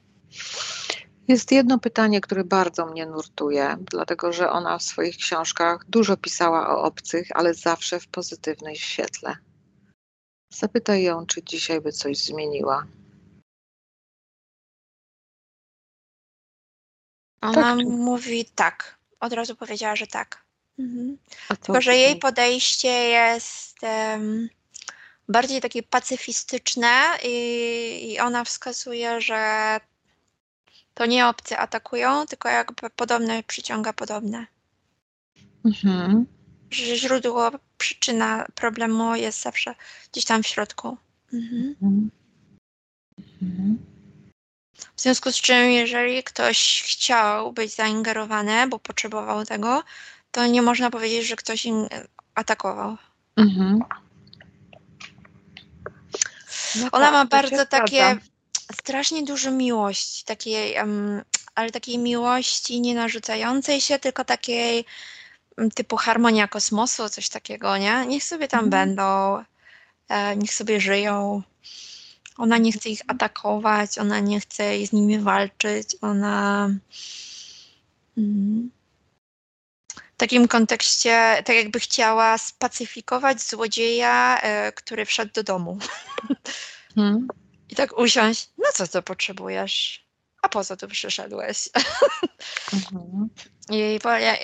[1.28, 6.76] Jest jedno pytanie, które bardzo mnie nurtuje, dlatego że ona w swoich książkach dużo pisała
[6.76, 9.36] o obcych, ale zawsze w pozytywnej świetle.
[10.52, 12.86] Zapytaj ją, czy dzisiaj by coś zmieniła.
[17.40, 18.98] Ona tak, mówi tak.
[19.20, 20.44] Od razu powiedziała, że tak.
[20.78, 21.18] Mhm.
[21.60, 24.48] Tylko, że jej podejście jest um,
[25.28, 29.80] bardziej takie pacyfistyczne i, i ona wskazuje, że
[30.94, 34.46] to nie obcy atakują, tylko jakby podobne przyciąga podobne.
[35.64, 36.26] Mhm
[36.70, 39.74] że źródło, przyczyna problemu jest zawsze
[40.12, 40.96] gdzieś tam w środku.
[41.32, 42.10] Mhm.
[43.42, 43.78] Mhm.
[44.96, 49.82] W związku z czym, jeżeli ktoś chciał być zaingerowany, bo potrzebował tego,
[50.30, 51.88] to nie można powiedzieć, że ktoś im
[52.34, 52.96] atakował.
[53.36, 53.80] Mhm.
[56.76, 58.18] No Ona tak, ma bardzo takie
[58.72, 61.22] strasznie dużo miłości, takiej, um,
[61.54, 64.84] ale takiej miłości nie narzucającej się, tylko takiej
[65.74, 68.06] typu harmonia kosmosu, coś takiego, nie?
[68.06, 68.70] Niech sobie tam mhm.
[68.70, 69.44] będą,
[70.08, 71.42] e, niech sobie żyją.
[72.36, 76.70] Ona nie chce ich atakować, ona nie chce z nimi walczyć, ona.
[78.18, 78.70] Mm,
[80.20, 85.78] takim kontekście, tak jakby chciała spacyfikować złodzieja, e, który wszedł do domu.
[86.94, 87.28] Hmm.
[87.68, 90.06] I tak usiąść, no co to potrzebujesz?
[90.42, 91.68] A po co tu przyszedłeś?
[92.72, 93.28] Mhm.
[93.78, 93.98] I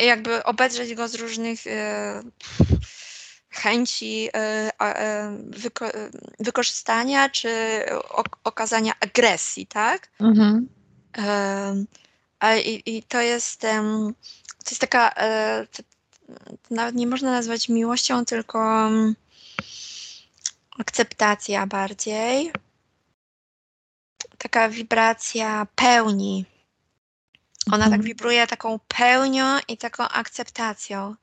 [0.06, 2.22] jakby obedrzeć go z różnych e,
[3.50, 5.86] chęci e, wyko
[6.40, 7.50] wykorzystania czy
[8.44, 10.08] okazania agresji, tak?
[10.20, 10.68] Mhm.
[12.38, 15.14] A, i, i, to jest to jest taka
[15.72, 15.82] to,
[16.70, 18.90] nawet nie można nazwać miłością, tylko
[20.78, 22.52] akceptacja bardziej.
[24.38, 26.44] Taka wibracja pełni
[27.66, 28.02] ona tak mhm.
[28.02, 31.14] wibruje taką pełnią i taką akceptacją.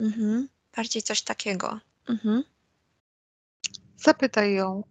[0.00, 0.48] Mhm.
[0.76, 1.80] Bardziej coś takiego.
[2.08, 2.44] Mhm.
[3.96, 4.82] Zapytaj ją,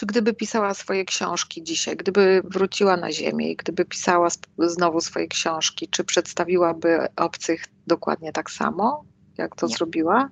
[0.00, 5.28] czy gdyby pisała swoje książki dzisiaj, gdyby wróciła na Ziemię i gdyby pisała znowu swoje
[5.28, 9.04] książki, czy przedstawiłaby obcych dokładnie tak samo,
[9.38, 9.74] jak to Nie.
[9.74, 10.30] zrobiła?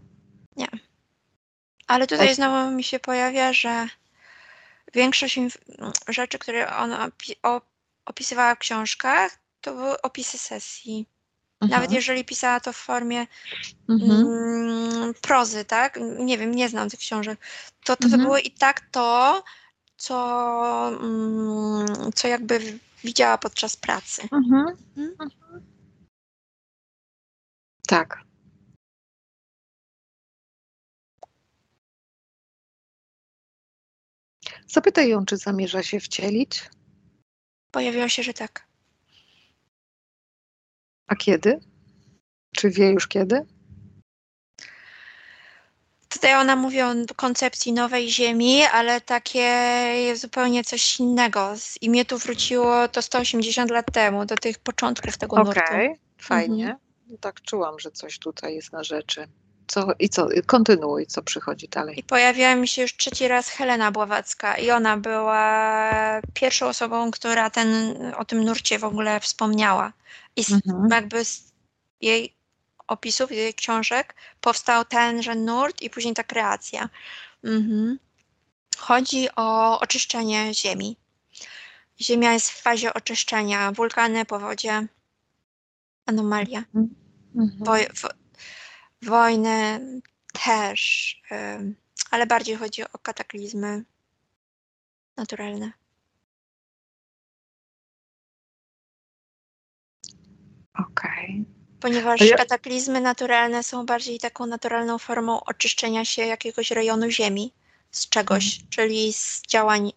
[0.56, 0.68] Nie.
[1.86, 3.88] Ale tutaj znowu mi się pojawia, że
[4.94, 5.40] większość
[6.08, 7.08] rzeczy, które ona
[8.04, 11.06] opisywała w książkach, to były opisy sesji.
[11.60, 11.80] Mhm.
[11.80, 13.26] Nawet jeżeli pisała to w formie
[13.88, 14.10] mhm.
[14.10, 15.98] mm, prozy, tak?
[16.18, 17.40] Nie wiem, nie znam tych książek.
[17.84, 18.20] To, to, mhm.
[18.20, 19.42] to było i tak to,
[19.96, 24.22] co, mm, co jakby widziała podczas pracy.
[24.32, 24.76] Mhm.
[24.96, 25.18] mhm.
[27.88, 28.18] Tak.
[34.66, 36.70] Zapytaj ją, czy zamierza się wcielić
[37.70, 38.67] Pojawiło się, że tak.
[41.08, 41.60] A kiedy?
[42.56, 43.46] Czy wie już kiedy?
[46.08, 49.52] Tutaj ona mówi o koncepcji nowej ziemi, ale takie
[50.16, 51.54] zupełnie coś innego.
[51.80, 55.60] I mnie tu wróciło to 180 lat temu, do tych początków tego nurtu.
[55.60, 56.64] Okej, okay, fajnie.
[56.64, 57.18] Mhm.
[57.20, 59.28] Tak czułam, że coś tutaj jest na rzeczy.
[59.68, 61.98] Co, I co, kontynuuj, co przychodzi dalej.
[61.98, 67.50] I pojawiła mi się już trzeci raz Helena Bławacka i ona była pierwszą osobą, która
[67.50, 69.92] ten, o tym nurcie w ogóle wspomniała.
[70.36, 70.88] I z, mhm.
[70.90, 71.52] jakby z
[72.00, 72.34] jej
[72.86, 76.88] opisów, jej książek powstał tenże nurt i później ta kreacja.
[77.44, 77.98] Mhm.
[78.78, 80.96] Chodzi o oczyszczenie Ziemi.
[82.00, 83.72] Ziemia jest w fazie oczyszczenia.
[83.72, 84.86] Wulkany, powodzie,
[86.06, 86.58] anomalia.
[86.58, 86.94] Mhm.
[87.36, 87.64] Mhm.
[87.64, 88.08] Woj, wo,
[89.02, 89.80] wojny
[90.44, 91.74] też, y,
[92.10, 93.84] ale bardziej chodzi o kataklizmy
[95.16, 95.72] naturalne.
[100.74, 101.44] Okej.
[101.44, 101.58] Okay.
[101.80, 102.36] Ponieważ ja...
[102.36, 107.52] kataklizmy naturalne są bardziej taką naturalną formą oczyszczenia się jakiegoś rejonu Ziemi
[107.90, 108.68] z czegoś, mhm.
[108.70, 109.92] czyli z działań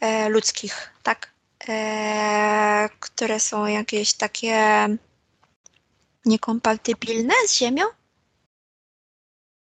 [0.00, 1.30] e, ludzkich, tak?
[1.68, 4.88] E, które są jakieś takie
[6.24, 7.84] niekompatybilne z Ziemią.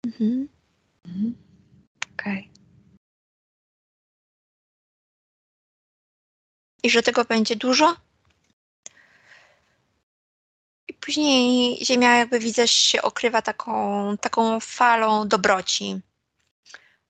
[0.05, 0.47] Mhm.
[1.05, 1.35] mhm.
[2.13, 2.39] Okej.
[2.39, 2.55] Okay.
[6.83, 7.95] I że tego będzie dużo,
[10.87, 16.01] i później Ziemia jakby widzę się okrywa taką, taką falą dobroci.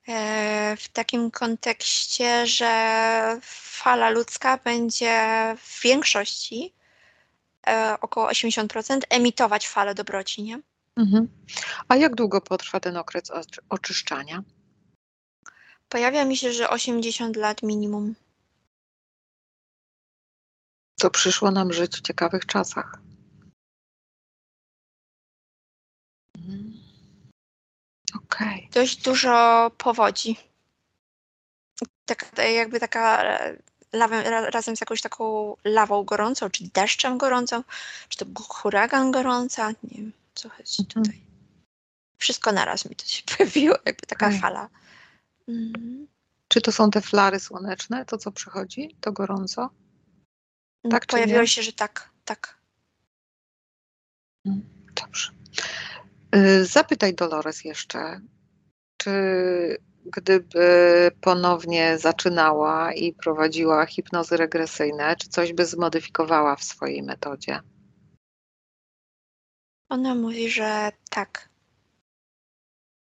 [0.08, 5.18] E, w takim kontekście, że fala ludzka będzie
[5.62, 6.74] w większości,
[7.68, 10.62] e, około 80%, emitować falę dobroci, nie?
[10.98, 11.28] Mhm.
[11.88, 13.32] A jak długo potrwa ten okres
[13.70, 14.44] oczyszczania?
[15.90, 18.16] Pojawia mi się, że 80 lat minimum.
[21.00, 23.00] To przyszło nam żyć w ciekawych czasach.
[28.16, 28.58] Okej.
[28.58, 28.70] Okay.
[28.72, 30.38] Dość dużo powodzi.
[32.06, 33.24] Tak, jakby taka
[33.96, 37.64] lawę, razem z jakąś taką lawą gorącą, czy deszczem gorącą,
[38.10, 41.04] czy to huragan gorąca, nie wiem, co chodzi mhm.
[41.04, 41.22] tutaj.
[42.18, 44.40] Wszystko naraz mi to się pojawiło, jakby taka okay.
[44.40, 44.70] fala.
[45.48, 46.08] Mhm.
[46.48, 49.70] Czy to są te flary słoneczne, to co przychodzi, to gorąco?
[50.92, 52.58] Tak, Pojawiło się, że tak, tak.
[54.46, 54.62] Mm,
[54.96, 55.32] dobrze.
[56.36, 58.22] Y, zapytaj Dolores jeszcze,
[58.98, 59.12] czy
[60.06, 67.60] gdyby ponownie zaczynała i prowadziła hipnozy regresyjne, czy coś by zmodyfikowała w swojej metodzie?
[69.90, 71.50] Ona mówi, że tak.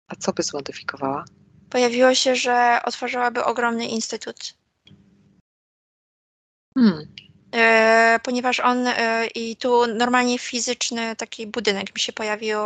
[0.09, 1.25] A co by zmodyfikowała?
[1.71, 4.55] Pojawiło się, że otworzyłaby ogromny instytut.
[6.75, 7.15] Hmm.
[7.55, 12.59] E, ponieważ on e, i tu normalnie fizyczny taki budynek mi się pojawił,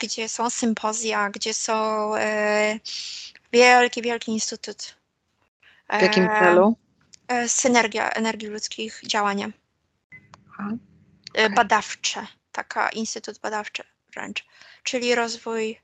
[0.00, 2.10] gdzie są sympozja, gdzie są
[3.52, 4.96] wielki, wielki instytut.
[5.98, 6.76] W jakim celu?
[7.46, 9.50] Synergia energii ludzkich działania.
[10.54, 11.50] Okay.
[11.50, 13.82] Badawcze, taka instytut badawczy
[14.14, 14.44] wręcz,
[14.82, 15.80] czyli rozwój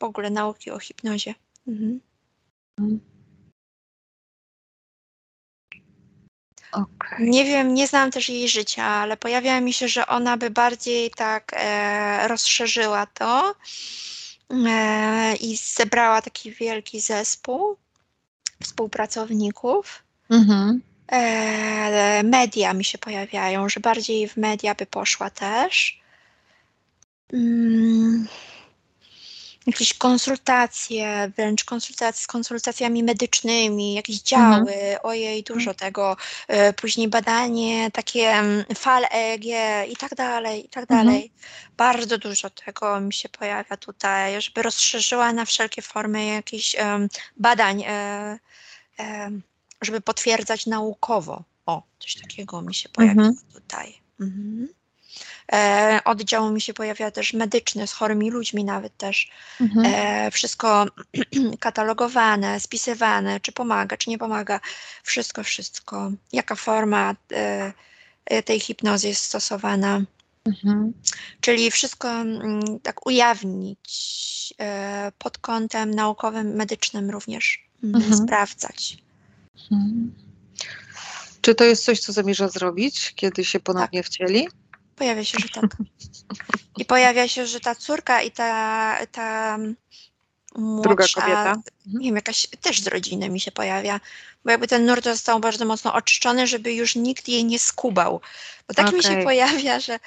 [0.00, 1.34] w ogóle nauki o hipnozie.
[1.68, 2.00] Mhm.
[6.72, 7.18] Okay.
[7.20, 11.10] Nie wiem, nie znam też jej życia, ale pojawia mi się, że ona by bardziej
[11.10, 13.54] tak e, rozszerzyła to
[14.50, 17.76] e, i zebrała taki wielki zespół
[18.62, 20.02] współpracowników.
[20.30, 20.82] Mhm.
[21.12, 26.00] E, media mi się pojawiają, że bardziej w media by poszła też.
[27.32, 28.28] Mm
[29.66, 34.98] jakieś konsultacje, wręcz konsultacje z konsultacjami medycznymi, jakieś działy, mhm.
[35.02, 35.76] ojej, dużo mhm.
[35.76, 36.16] tego,
[36.48, 38.42] e, później badanie, takie
[38.74, 39.44] fal EEG
[39.88, 41.06] i tak dalej, i tak mhm.
[41.06, 41.22] dalej.
[41.24, 41.72] Mhm.
[41.76, 47.82] Bardzo dużo tego mi się pojawia tutaj, żeby rozszerzyła na wszelkie formy jakichś um, badań,
[47.82, 48.38] e,
[48.98, 49.30] e,
[49.82, 51.44] żeby potwierdzać naukowo.
[51.66, 53.36] O, coś takiego mi się pojawia mhm.
[53.54, 54.02] tutaj.
[54.20, 54.68] Mhm.
[55.52, 59.30] E, oddział mi się pojawia też medyczny, z chorymi ludźmi nawet też.
[59.60, 59.86] Mhm.
[59.86, 60.86] E, wszystko
[61.60, 64.60] katalogowane, spisywane, czy pomaga, czy nie pomaga.
[65.02, 66.12] Wszystko, wszystko.
[66.32, 67.72] Jaka forma e,
[68.26, 70.02] e tej hipnozy jest stosowana.
[70.44, 70.92] Mhm.
[71.40, 77.64] Czyli wszystko m, mm, tak ujawnić e, pod kątem naukowym, medycznym również.
[77.84, 78.16] Mm, mhm.
[78.16, 78.96] Sprawdzać.
[79.70, 80.12] Mhm.
[81.40, 84.06] Czy to jest coś, co zamierza zrobić, kiedy się ponownie tak.
[84.06, 84.48] wcieli?
[84.96, 85.76] Pojawia się, że tak.
[86.76, 89.58] I pojawia się, że ta córka i ta, ta
[90.56, 91.56] młodsza, Druga kobieta.
[91.86, 94.00] Nie wiem, jakaś też z rodziny mi się pojawia,
[94.44, 98.20] bo jakby ten nurt został bardzo mocno oczyszczony, żeby już nikt jej nie skubał.
[98.68, 98.98] Bo tak okay.
[98.98, 99.98] mi się pojawia, że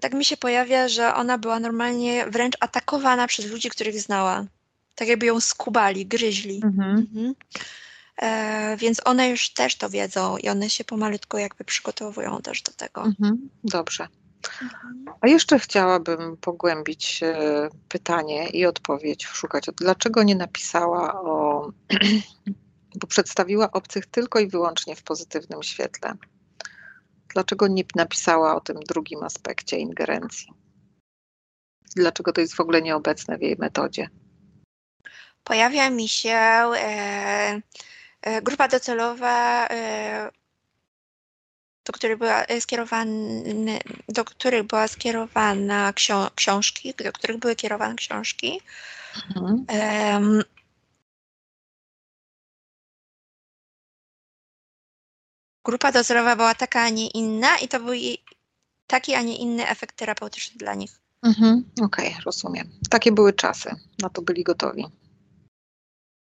[0.00, 4.44] tak mi się pojawia, że ona była normalnie wręcz atakowana przez ludzi, których znała.
[4.94, 6.60] Tak jakby ją skubali, gryźli.
[6.64, 6.96] Mhm.
[6.96, 7.34] Mhm.
[8.22, 12.72] E, więc one już też to wiedzą i one się pomalutku jakby przygotowują też do
[12.72, 13.02] tego.
[13.02, 14.08] Mhm, dobrze.
[14.62, 15.04] Mhm.
[15.20, 21.70] A jeszcze chciałabym pogłębić e, pytanie i odpowiedź, szukać, dlaczego nie napisała o,
[23.00, 26.14] bo przedstawiła obcych tylko i wyłącznie w pozytywnym świetle.
[27.34, 30.52] Dlaczego nie napisała o tym drugim aspekcie ingerencji?
[31.96, 34.08] Dlaczego to jest w ogóle nieobecne w jej metodzie?
[35.44, 36.38] Pojawia mi się
[36.76, 37.60] E,
[38.42, 40.30] grupa docelowa e,
[41.88, 43.12] do których była skierowane,
[44.08, 45.92] do których była skierowana
[46.34, 48.60] książki, do których były kierowane książki.
[49.28, 49.66] Mhm.
[49.68, 50.42] Um,
[55.64, 57.94] grupa dozorowa była taka, a nie inna i to był
[58.86, 61.00] taki, a nie inny efekt terapeutyczny dla nich.
[61.22, 62.68] Mhm, Okej, okay, rozumiem.
[62.90, 64.84] Takie były czasy, na to byli gotowi.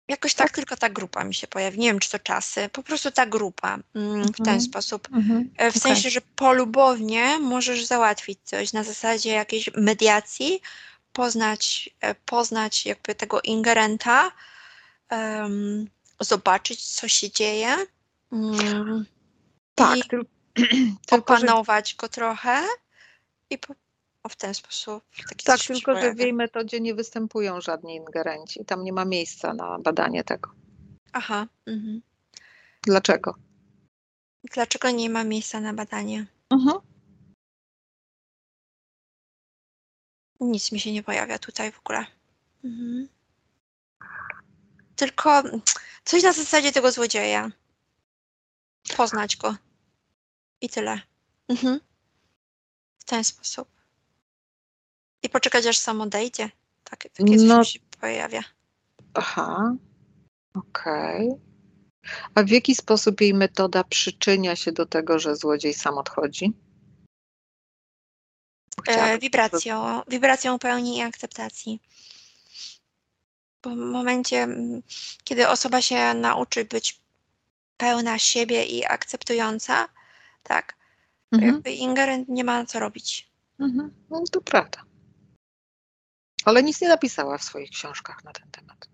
[0.09, 1.79] Jakoś tak, tak, tylko ta grupa mi się pojawi.
[1.79, 4.61] Nie wiem, czy to czasy, po prostu ta grupa mm, w ten mhm.
[4.61, 5.09] sposób.
[5.13, 5.51] Mhm.
[5.57, 5.81] E, w okay.
[5.81, 10.61] sensie, że polubownie możesz załatwić coś na zasadzie jakiejś mediacji,
[11.13, 14.33] poznać, e, poznać jakby tego ingerenta,
[15.11, 15.89] um,
[16.21, 17.77] zobaczyć, co się dzieje.
[18.31, 19.07] Um,
[19.75, 22.63] tak, tylko, opanować go trochę
[23.51, 23.75] i po,
[24.29, 25.05] w ten sposób.
[25.45, 28.64] tak, tylko że w jej metodzie nie występują żadni ingerenci.
[28.64, 30.51] Tam nie ma miejsca na badanie tego.
[31.12, 31.47] Aha.
[31.66, 32.03] Mhm.
[32.83, 33.35] Dlaczego?
[34.53, 36.26] Dlaczego nie ma miejsca na badanie?
[36.51, 36.79] Mhm.
[40.41, 42.07] Nic mi się nie pojawia tutaj w ogóle.
[42.64, 43.09] Mhm.
[44.97, 45.43] Tylko
[46.05, 47.51] coś na zasadzie tego złodzieja.
[48.97, 49.57] Poznać go.
[50.61, 51.01] I tyle.
[51.49, 51.81] Mhm.
[52.99, 53.78] W ten sposób.
[55.23, 56.51] I poczekać, aż samo odejdzie.
[56.85, 57.64] Tak, takie coś no.
[57.64, 58.43] się pojawia.
[59.14, 59.75] Aha.
[60.55, 61.29] Okej.
[61.29, 61.49] Okay.
[62.35, 66.53] A w jaki sposób jej metoda przyczynia się do tego, że złodziej sam odchodzi?
[68.87, 71.81] E, wibracją, wibracją pełni i akceptacji.
[73.64, 74.49] W momencie,
[75.25, 77.01] kiedy osoba się nauczy być
[77.77, 79.89] pełna siebie i akceptująca,
[80.43, 80.77] tak,
[81.33, 81.53] mhm.
[81.53, 83.31] jakby ingerent nie ma co robić.
[83.61, 83.95] Mhm.
[84.11, 84.85] No to prawda.
[86.49, 88.89] Ale nic nie napisała w swoich książkach na ten temat.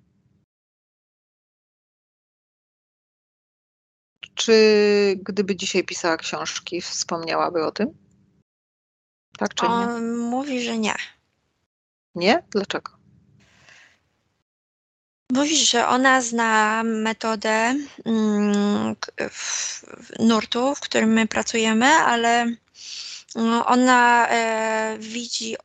[4.35, 4.55] Czy
[5.23, 7.89] gdyby dzisiaj pisała książki, wspomniałaby o tym?
[9.39, 9.71] Tak czy nie?
[9.71, 10.95] On mówi, że nie.
[12.15, 12.43] Nie?
[12.51, 12.93] Dlaczego?
[15.33, 18.97] Mówi, że ona zna metodę mm,
[20.19, 22.47] nurtu, w którym my pracujemy, ale
[23.35, 25.57] no, ona e, widzi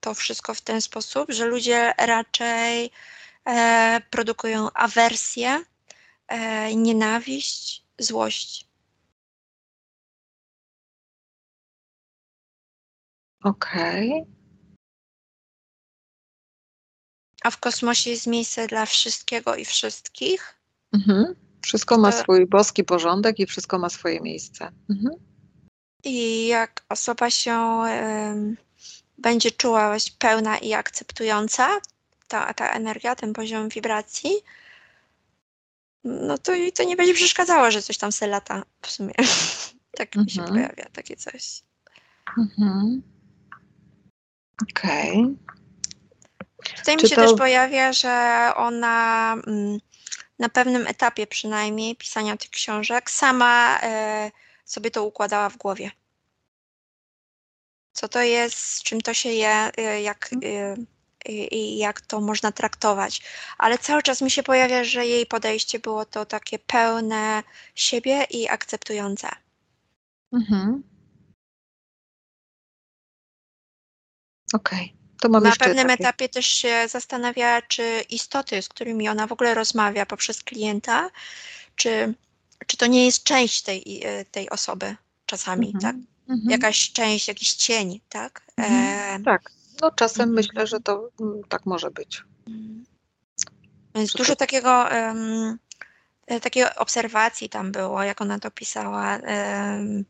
[0.00, 2.90] to wszystko w ten sposób, że ludzie raczej
[3.46, 5.64] e, produkują awersję,
[6.28, 8.66] e, nienawiść, złość.
[13.44, 14.12] Okej.
[14.12, 14.40] Okay.
[17.42, 20.60] A w kosmosie jest miejsce dla wszystkiego i wszystkich.
[20.92, 21.34] Mhm.
[21.62, 24.72] Wszystko ma swój boski porządek i wszystko ma swoje miejsce.
[24.90, 25.14] Mhm.
[26.04, 27.82] I jak osoba się
[29.20, 31.80] będzie czuła pełna i akceptująca,
[32.28, 34.30] ta, ta energia, ten poziom wibracji,
[36.04, 39.14] no to jej to nie będzie przeszkadzało, że coś tam se lata w sumie.
[39.98, 40.58] tak mi się mhm.
[40.58, 41.62] pojawia takie coś.
[42.38, 43.02] Mhm.
[44.62, 45.10] Okej.
[45.10, 45.36] Okay.
[46.76, 47.22] Tutaj Czy mi się to...
[47.22, 49.78] też pojawia, że ona mm,
[50.38, 54.30] na pewnym etapie przynajmniej pisania tych książek sama e,
[54.64, 55.90] sobie to układała w głowie
[57.92, 60.80] co to jest, z czym to się je, y, jak, mhm.
[60.82, 60.86] y,
[61.30, 63.22] i jak to można traktować.
[63.58, 67.42] Ale cały czas mi się pojawia, że jej podejście było to takie pełne
[67.74, 69.28] siebie i akceptujące.
[70.32, 70.82] Mhm.
[74.54, 74.84] Okej.
[74.84, 75.00] Okay.
[75.20, 76.04] To mam Na pewnym takie...
[76.04, 81.10] etapie też się zastanawia, czy istoty, z którymi ona w ogóle rozmawia poprzez klienta,
[81.76, 82.14] czy,
[82.66, 85.80] czy to nie jest część tej, y, tej osoby czasami, mhm.
[85.82, 85.96] tak?
[86.30, 86.50] Mhm.
[86.50, 88.42] jakaś część, jakiś cień, tak?
[88.56, 89.20] Mhm.
[89.20, 89.24] E...
[89.24, 89.50] Tak,
[89.80, 90.34] no czasem mhm.
[90.34, 92.24] myślę, że to mm, tak może być.
[92.46, 92.84] Mhm.
[93.94, 95.58] Więc dużo takiego, um,
[96.42, 99.16] takiej obserwacji tam było, jak ona to pisała.
[99.16, 100.04] Um,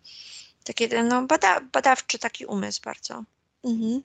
[0.65, 3.25] takie, no, bada, badawczy taki umysł bardzo.
[3.65, 4.03] Mhm.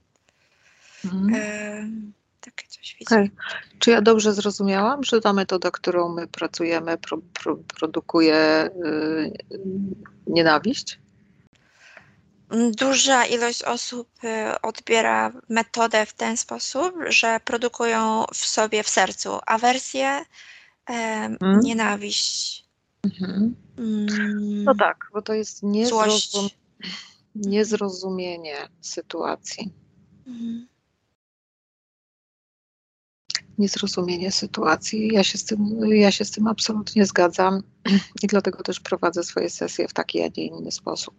[1.06, 2.14] Mhm.
[2.42, 3.16] takie coś widzę.
[3.16, 3.32] Okay.
[3.80, 9.34] Czy ja dobrze zrozumiałam, że ta metoda, którą my pracujemy, pro, pro, produkuje y,
[10.28, 11.00] nienawiść?
[12.78, 19.40] Duża ilość osób y, odbiera metodę w ten sposób, że produkują w sobie w sercu
[19.46, 20.26] awersję,
[20.86, 21.60] mm.
[21.64, 22.66] nienawiść.
[23.04, 23.56] Mhm.
[23.78, 24.64] Mm.
[24.64, 26.50] No tak, bo to jest niezrozum
[27.36, 29.74] niezrozumienie sytuacji.
[30.28, 30.68] Mhm.
[33.58, 35.08] Niezrozumienie sytuacji.
[35.14, 37.64] Ja się, z tym, ja się z tym absolutnie zgadzam
[38.24, 41.16] i dlatego też prowadzę swoje sesje w taki, a nie inny sposób.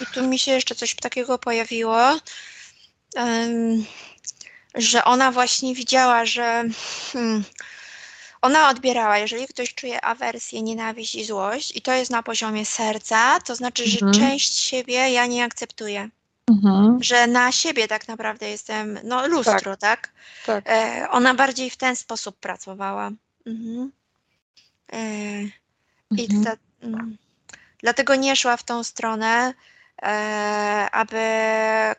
[0.00, 2.20] I tu mi się jeszcze coś takiego pojawiło,
[4.74, 6.64] że ona właśnie widziała, że
[7.12, 7.44] hmm,
[8.42, 13.40] ona odbierała, jeżeli ktoś czuje awersję, nienawiść i złość, i to jest na poziomie serca,
[13.40, 14.14] to znaczy, Mhm.
[14.14, 16.08] że część siebie ja nie akceptuję.
[16.50, 17.02] Mhm.
[17.02, 20.12] Że na siebie tak naprawdę jestem, no lustro, tak?
[20.46, 20.64] Tak.
[20.68, 23.10] E, ona bardziej w ten sposób pracowała.
[23.46, 23.92] Mhm.
[24.92, 24.98] E,
[26.16, 26.42] I Mhm.
[26.42, 27.16] dla, mm,
[27.78, 29.54] dlatego nie szła w tą stronę,
[30.92, 31.20] aby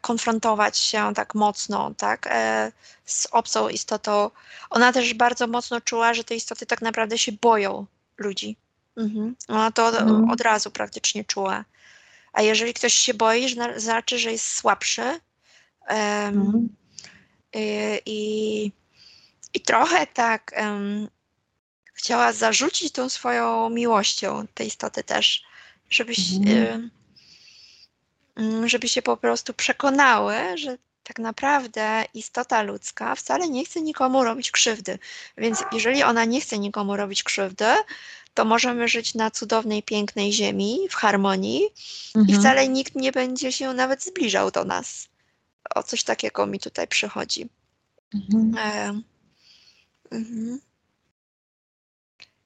[0.01, 2.71] konfrontować się tak mocno, tak, e,
[3.05, 4.31] z obcą istotą.
[4.69, 7.85] Ona też bardzo mocno czuła, że te istoty tak naprawdę się boją
[8.17, 8.57] ludzi.
[8.97, 9.35] Mhm.
[9.47, 10.29] Ona to od, Mhm.
[10.29, 11.65] od razu praktycznie czuła.
[12.33, 15.19] A jeżeli ktoś się boi, zna- znaczy, że jest słabszy.
[15.87, 16.69] Em, Mhm.
[17.55, 18.71] y, I,
[19.53, 21.07] i trochę tak em,
[21.93, 25.43] chciała zarzucić tą swoją miłością te istoty też,
[25.89, 26.91] żebyś, Mhm.
[28.37, 34.23] Mm, żeby się po prostu przekonały, że tak naprawdę istota ludzka wcale nie chce nikomu
[34.23, 34.99] robić krzywdy.
[35.37, 37.65] Więc jeżeli ona nie chce nikomu robić krzywdy,
[38.33, 41.61] to możemy żyć na cudownej, pięknej ziemi, w harmonii
[42.15, 42.39] i Mhm.
[42.39, 45.07] wcale nikt nie będzie się nawet zbliżał do nas.
[45.75, 47.49] O coś takiego mi tutaj przychodzi.
[48.13, 48.57] Mhm.
[48.57, 49.01] E,
[50.11, 50.61] mhm.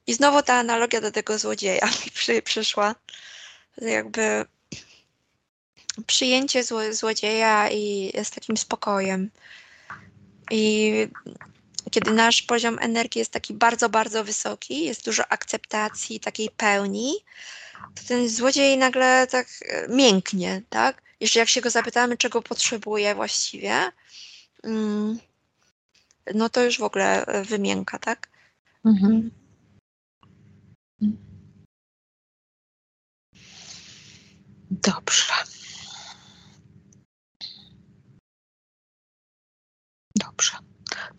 [0.08, 2.96] I znowu ta analogia do tego złodzieja mi przy, przyszła.
[3.78, 4.46] Jakby
[6.08, 9.30] przyjęcie zło, złodzieja i z takim spokojem.
[10.52, 10.94] I
[11.92, 17.14] kiedy nasz poziom energii jest taki bardzo, bardzo wysoki, jest dużo akceptacji, takiej pełni,
[17.96, 21.02] to ten złodziej nagle tak e, mięknie, tak?
[21.20, 23.92] Jeszcze jak się go zapytamy, czego potrzebuje właściwie,
[24.64, 25.20] mm,
[26.34, 28.28] no to już w ogóle e, wymięka, tak?
[28.86, 29.32] Mhm.
[31.02, 31.22] Dobrze.
[34.72, 35.31] Dobrze.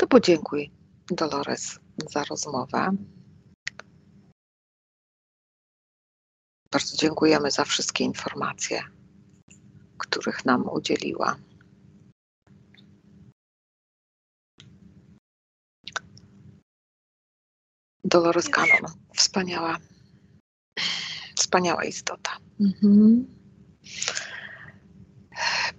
[0.03, 0.71] To podziękuj,
[1.11, 1.79] Dolores,
[2.11, 2.97] za rozmowę.
[6.73, 8.83] Bardzo dziękujemy za wszystkie informacje,
[9.99, 11.37] których nam udzieliła.
[18.05, 19.77] Dolores Cannon, wspaniała,
[21.37, 22.31] wspaniała istota.
[22.61, 23.27] Mhm.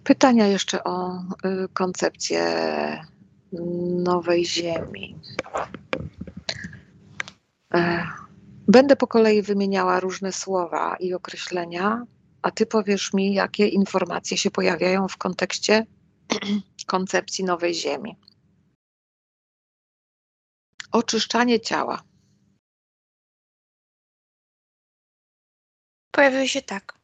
[0.04, 2.44] Pytania jeszcze o y, koncepcję
[4.04, 5.20] nowej Ziemi.
[7.74, 8.08] E,
[8.68, 12.06] Będę po kolei wymieniała różne słowa i określenia,
[12.42, 15.86] a ty powiesz mi, jakie informacje się pojawiają w kontekście
[16.88, 18.18] koncepcji nowej Ziemi.
[20.92, 22.04] Oczyszczanie ciała.
[26.12, 27.00] Pojawiły się tak.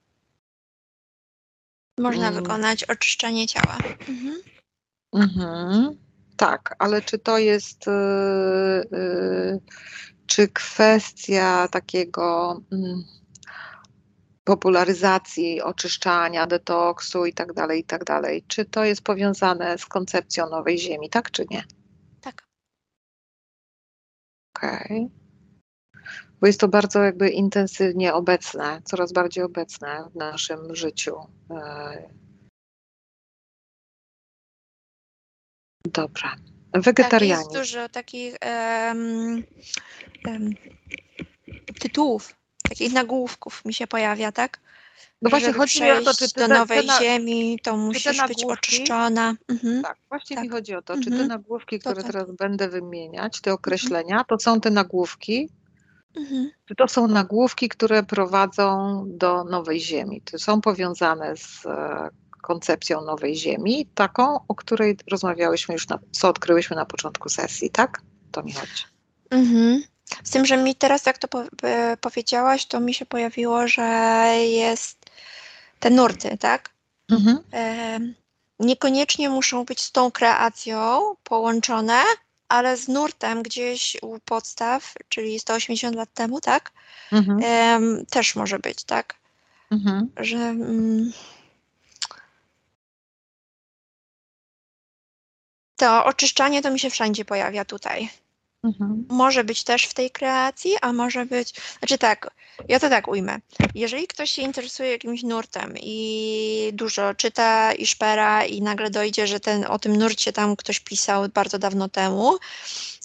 [1.99, 2.43] Można Mm.
[2.43, 3.77] wykonać oczyszczanie ciała.
[4.07, 4.41] Mhm.
[5.13, 6.08] Mhm.
[6.39, 9.59] Tak, ale czy to jest, y, y,
[10.25, 13.03] czy kwestia takiego mm,
[14.43, 20.49] popularyzacji, oczyszczania, detoksu i tak dalej, i tak dalej, czy to jest powiązane z koncepcją
[20.49, 21.63] nowej Ziemi, tak czy nie?
[22.21, 22.47] Tak.
[24.55, 25.09] Okej.
[26.41, 31.15] Bo jest to bardzo jakby intensywnie obecne, coraz bardziej obecne w naszym życiu.
[35.93, 36.35] Dobra.
[37.09, 39.43] Tak, jest dużo takich em,
[40.27, 40.53] em,
[41.79, 42.35] tytułów,
[42.69, 44.59] takich nagłówków mi się pojawia, tak?
[45.21, 48.03] No właśnie Żeby chodzi mi o to, czy ty do nowej na- ziemi, to musisz
[48.03, 49.35] być nagłówki- oczyszczona.
[49.47, 49.83] Mhm.
[49.83, 50.43] Tak, właśnie Tak.
[50.43, 51.27] mi chodzi o to, czy te Mhm.
[51.27, 52.05] nagłówki, które tak.
[52.11, 55.49] teraz będę wymieniać, te określenia, to są te nagłówki,
[56.17, 56.51] Mhm.
[56.65, 60.21] czy to są nagłówki, które prowadzą do nowej Ziemi?
[60.21, 62.09] To są powiązane z e,
[62.41, 68.01] koncepcją nowej Ziemi, taką, o której rozmawiałyśmy już, na, co odkryłyśmy na początku sesji, tak?
[68.31, 68.83] To mi chodzi.
[69.29, 69.83] Mhm.
[70.23, 73.83] Z tym, że mi teraz, jak to po, e, powiedziałaś, to mi się pojawiło, że
[74.37, 75.05] jest
[75.79, 76.69] te nurty, tak?
[77.11, 77.39] Mhm.
[77.51, 78.15] Em,
[78.59, 82.01] niekoniecznie muszą być z tą kreacją połączone,
[82.49, 86.71] ale z nurtem gdzieś u podstaw, czyli 180 lat temu, tak?
[87.11, 87.39] Mhm.
[87.43, 89.15] Em, też może być, tak?
[89.71, 90.11] Mhm.
[90.17, 91.11] Że mm,
[95.79, 98.09] to oczyszczanie to mi się wszędzie pojawia tutaj.
[98.63, 99.05] Mhm.
[99.09, 101.53] Może być też w tej kreacji, a może być.
[101.79, 102.31] Znaczy tak,
[102.67, 103.39] ja to tak ujmę.
[103.75, 109.39] Jeżeli ktoś się interesuje jakimś nurtem i dużo czyta i szpera, i nagle dojdzie, że
[109.39, 112.37] ten, o tym nurcie tam ktoś pisał bardzo dawno temu,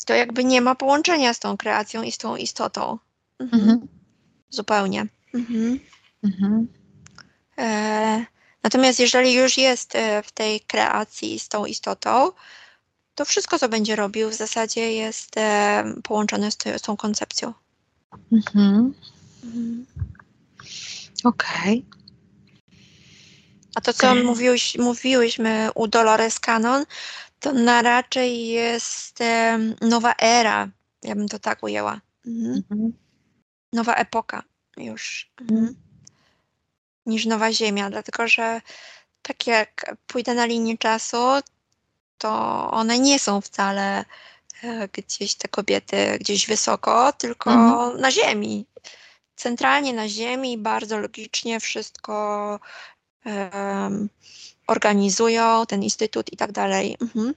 [0.07, 2.99] to jakby nie ma połączenia z tą kreacją i z tą istotą.
[3.39, 3.63] Mhm.
[3.63, 3.89] Mhm.
[4.51, 5.07] Zupełnie.
[5.35, 5.81] Mhm.
[6.25, 6.69] Mhm.
[7.59, 8.25] E,
[8.63, 12.33] natomiast jeżeli już jest e, w tej kreacji z tą istotą,
[13.15, 17.53] to wszystko, co będzie robił, w zasadzie jest e, połączone z, z, tą koncepcją.
[18.33, 18.95] Mhm.
[19.45, 19.87] Mhm.
[21.25, 21.85] Okej.
[21.89, 22.05] Okay.
[23.75, 26.85] A to, co mówiłeś, mówiłyśmy u Dolores Cannon,
[27.41, 30.69] to na raczej jest e, nowa era,
[31.03, 32.01] ja bym to tak ujęła.
[32.27, 32.63] Mhm.
[32.71, 32.93] Mhm.
[33.73, 34.43] Nowa epoka
[34.77, 35.31] już.
[35.41, 35.75] Mhm.
[37.07, 38.61] Niż nowa ziemia, dlatego że
[39.23, 41.17] tak jak pójdę na linię czasu,
[42.19, 42.31] to
[42.71, 44.05] one nie są wcale
[44.63, 48.01] e, gdzieś te kobiety gdzieś wysoko, tylko mhm.
[48.01, 48.67] na ziemi.
[49.37, 52.59] Centralnie na ziemi, bardzo logicznie wszystko
[53.25, 54.09] um,
[54.67, 56.97] organizują, ten instytut i tak dalej.
[57.01, 57.35] Mhm.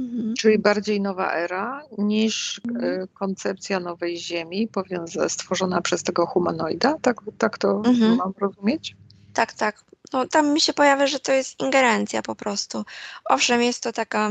[0.00, 0.34] Mhm.
[0.34, 3.08] Czyli bardziej nowa era niż mhm.
[3.14, 4.68] koncepcja nowej Ziemi
[5.28, 6.96] stworzona przez tego humanoida?
[7.02, 8.16] Tak, tak to mhm.
[8.16, 8.96] mam rozumieć?
[9.34, 9.84] Tak, tak.
[10.12, 12.84] No, tam mi się pojawia, że to jest ingerencja po prostu.
[13.24, 14.30] Owszem, jest to taka.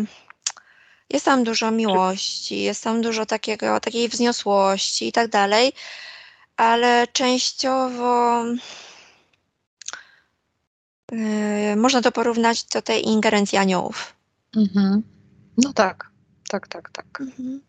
[1.09, 5.73] Jest tam dużo miłości, jest tam dużo takiego, takiej wzniosłości i tak dalej,
[6.57, 8.43] ale częściowo
[11.11, 14.13] yy, można to porównać do tej ingerencji aniołów.
[14.55, 15.03] Mhm.
[15.57, 16.11] No tak,
[16.49, 17.21] tak, tak, tak.
[17.21, 17.61] Mhm.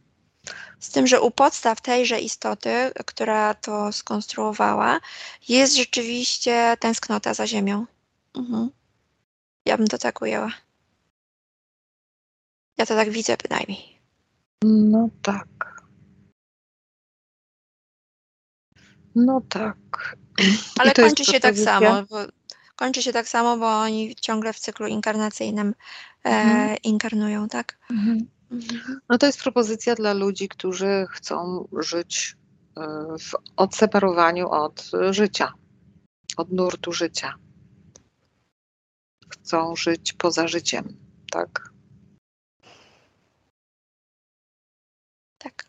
[0.81, 5.01] Z tym, że u podstaw tejże istoty, która to skonstruowała,
[5.49, 7.87] jest rzeczywiście tęsknota za Ziemią.
[8.35, 8.70] Mhm.
[9.66, 10.53] Ja bym to tak ujęła.
[12.78, 14.01] Ja to tak widzę bynajmniej.
[14.64, 15.81] No tak.
[19.14, 20.16] No tak.
[20.81, 22.03] Ale kończy się tak samo.
[22.11, 22.16] Bo,
[22.76, 25.74] kończy się tak samo, bo oni ciągle w cyklu inkarnacyjnym
[26.24, 26.76] e, mhm.
[26.83, 27.78] inkarnują, tak?
[27.91, 28.28] Mhm.
[28.51, 29.01] mhm.
[29.09, 32.37] No to jest propozycja dla ludzi, którzy chcą żyć
[32.76, 32.81] e,
[33.18, 35.53] w odseparowaniu od życia,
[36.37, 37.35] od nurtu życia
[39.51, 40.96] chcą żyć poza życiem,
[41.30, 41.70] tak?
[45.38, 45.64] Tak.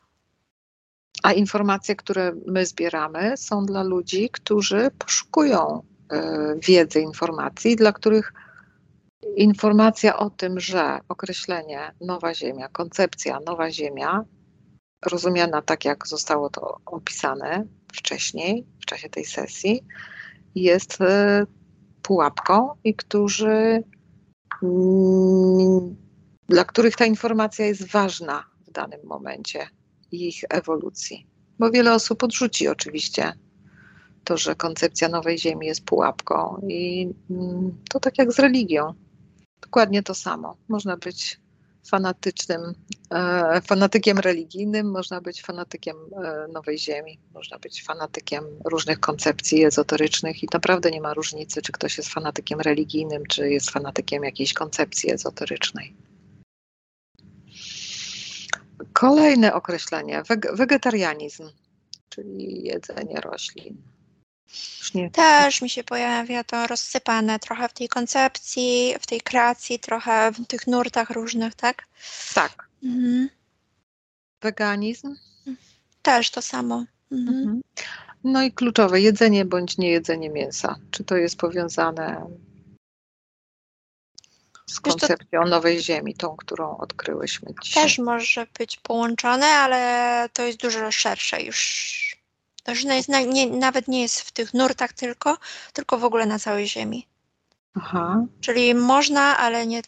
[1.23, 6.17] A informacje, które my zbieramy, są dla ludzi, którzy poszukują y,
[6.59, 8.33] wiedzy, informacji, dla których
[9.35, 14.25] informacja o tym, że określenie nowa Ziemia, koncepcja nowa Ziemia,
[15.05, 19.85] rozumiana tak, jak zostało to opisane wcześniej, w czasie tej sesji,
[20.55, 21.60] jest y,
[22.11, 23.83] pułapką i którzy,
[24.63, 25.95] mm,
[26.49, 29.67] dla których ta informacja jest ważna w danym momencie
[30.11, 31.27] ich ewolucji.
[31.59, 33.33] Bo wiele osób odrzuci oczywiście
[34.23, 38.93] to, że koncepcja nowej Ziemi jest pułapką, i mm, to tak jak z religią.
[39.61, 40.57] Dokładnie to samo.
[40.67, 41.39] Można być
[41.89, 42.61] fanatycznym,
[43.63, 50.47] fanatykiem religijnym, można być fanatykiem e, Nowej Ziemi, można być fanatykiem różnych koncepcji ezoterycznych i
[50.53, 55.95] naprawdę nie ma różnicy, czy ktoś jest fanatykiem religijnym, czy jest fanatykiem jakiejś koncepcji ezoterycznej.
[58.93, 61.49] Kolejne określenie, wegetarianizm,
[62.09, 63.77] czyli jedzenie roślin.
[65.13, 70.47] Też mi się pojawia to rozsypane trochę w tej koncepcji, w tej kreacji, trochę w
[70.47, 71.87] tych nurtach różnych, tak?
[72.33, 72.70] Tak.
[72.83, 73.29] Mhm.
[74.41, 75.15] Weganizm?
[76.01, 76.85] Też to samo.
[77.11, 77.37] Mhm.
[77.37, 77.61] Mhm.
[78.23, 80.75] No i kluczowe, jedzenie bądź niejedzenie mięsa.
[80.91, 82.25] Czy to jest powiązane
[84.69, 87.83] z koncepcją nowej ziemi, tą, którą odkryłyśmy dzisiaj?
[87.83, 91.91] Też może być połączone, ale to jest dużo szersze już
[92.63, 92.85] to już
[93.51, 95.37] nawet nie jest w tych nurtach tylko,
[95.73, 97.07] tylko w ogóle na całej Ziemi.
[97.73, 98.25] Aha.
[98.41, 99.81] Czyli można, ale nie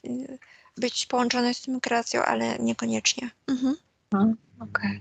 [0.77, 3.29] być połączone z tym kreacją, ale niekoniecznie.
[3.47, 3.75] Mhm.
[4.13, 4.37] Okej.
[4.59, 4.99] Okay.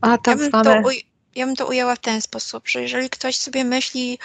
[0.00, 0.82] A tak ja zwane...
[0.82, 0.90] to,
[1.34, 4.18] ja bym to ujęła w ten sposób, że jeżeli ktoś sobie myśli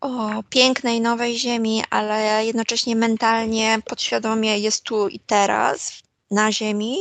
[0.00, 6.96] o pięknej nowej ziemi, ale jednocześnie mentalnie, podświadomie jest tu i teraz, na ziemi,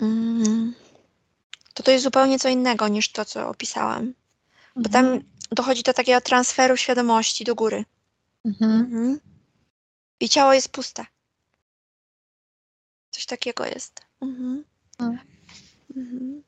[0.00, 0.74] mm,
[1.74, 4.14] to to jest zupełnie co innego niż to, co opisałam.
[4.76, 5.24] Bo tam mhm.
[5.52, 7.84] dochodzi do takiego transferu świadomości do góry.
[8.44, 8.72] Mhm.
[8.72, 9.20] Mhm.
[10.20, 11.06] I ciało jest puste.
[13.10, 14.00] Coś takiego jest.
[14.20, 14.64] Mhm.
[14.98, 15.26] Mhm.
[15.96, 16.42] mhm.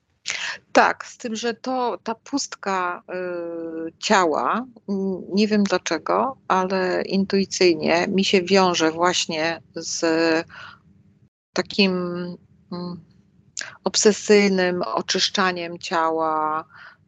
[0.73, 3.03] Tak, z tym, że to ta pustka
[3.89, 4.67] y, ciała,
[5.35, 10.05] nie wiem dlaczego, ale intuicyjnie mi się wiąże właśnie z
[11.53, 11.93] takim.
[12.73, 13.17] Y,
[13.85, 16.65] obsesyjnym oczyszczaniem ciała,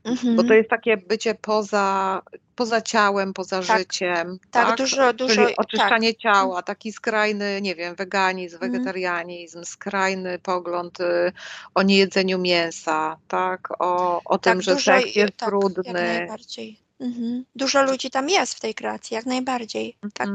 [0.08, 0.36] mhm.
[0.36, 2.22] bo to jest takie bycie poza,
[2.54, 3.78] poza ciałem, poza tak.
[3.78, 4.38] życiem.
[4.50, 5.34] Tak, tak, dużo, dużo.
[5.34, 6.22] Czyli oczyszczanie tak.
[6.22, 8.72] ciała, taki skrajny, nie wiem, weganizm, mhm.
[8.72, 11.32] wegetarianizm, skrajny pogląd y,
[11.74, 15.82] o niejedzeniu mięsa, tak, o, o tym, tak, że dużo, seks jest tak, brudny.
[15.86, 16.80] Jak najbardziej.
[17.00, 17.44] Mhm.
[17.56, 20.28] Dużo ludzi tam jest w tej kreacji, jak najbardziej, tak.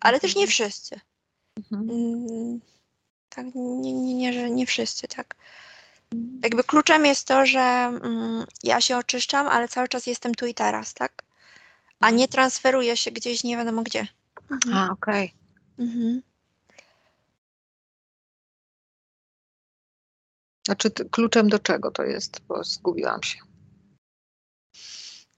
[0.00, 0.50] Ale też nie mhm.
[0.50, 1.00] wszyscy.
[1.58, 1.90] Mhm.
[1.90, 2.60] Mm,
[3.28, 5.34] Tak, nie, nie, nie, nie wszyscy, tak.
[6.42, 10.54] Jakby kluczem jest to, że mm, ja się oczyszczam, ale cały czas jestem tu i
[10.54, 11.22] teraz, tak?
[12.00, 14.06] A nie transferuję się gdzieś nie wiadomo gdzie.
[14.50, 14.76] Mhm.
[14.76, 15.34] A, okej.
[15.74, 15.86] Okay.
[15.86, 16.22] Mhm.
[20.66, 22.40] Znaczy kluczem do czego to jest?
[22.48, 23.49] Bo zgubiłam się.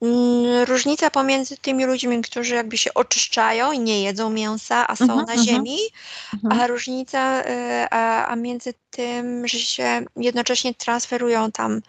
[0.03, 5.05] Mm, różnica pomiędzy tymi ludźmi, którzy jakby się oczyszczają i nie jedzą mięsa, a są
[5.05, 5.44] uh -huh, na uh -huh.
[5.44, 5.78] ziemi,
[6.34, 6.62] uh -huh.
[6.62, 11.80] a różnica, y, a, a między tym, że się jednocześnie transferują tam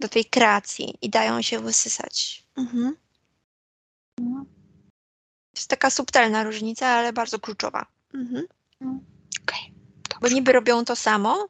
[0.00, 2.44] do tej kreacji i dają się wysysać.
[2.56, 2.96] Mhm.
[4.16, 4.46] To
[5.56, 7.86] jest taka subtelna różnica, ale bardzo kluczowa.
[8.14, 8.46] Mhm.
[9.42, 9.60] Okay.
[10.20, 11.48] Bo niby robią to samo,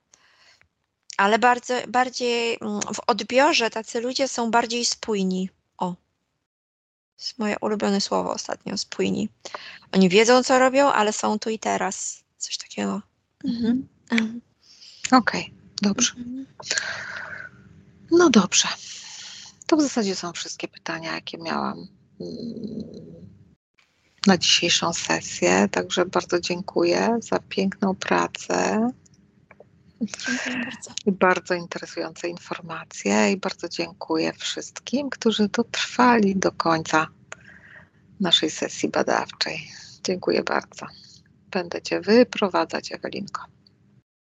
[1.16, 5.50] ale bardzo, bardziej mm, w odbiorze tacy ludzie są bardziej spójni.
[5.78, 6.03] O.
[7.18, 9.28] Jest moje ulubione słowo ostatnio, spójni.
[9.92, 12.24] Oni wiedzą, co robią, ale są tu i teraz.
[12.38, 13.02] Coś takiego.
[13.44, 13.88] Mhm.
[14.10, 14.40] mhm.
[15.12, 16.12] Okej, okay, dobrze.
[16.16, 16.46] Mhm.
[18.10, 18.68] No dobrze.
[19.66, 21.88] To w zasadzie są wszystkie pytania, jakie miałam
[22.20, 23.24] mm,
[24.26, 25.68] na dzisiejszą sesję.
[25.70, 28.90] Także bardzo dziękuję za piękną pracę.
[30.01, 30.95] Dziękuję bardzo.
[31.07, 37.07] Bardzo interesujące informacje i bardzo dziękuję wszystkim, którzy dotrwali do końca
[38.20, 39.68] naszej sesji badawczej.
[40.05, 40.86] Dziękuję bardzo.
[41.51, 43.53] Będę Cię wyprowadzać, Ewelinko.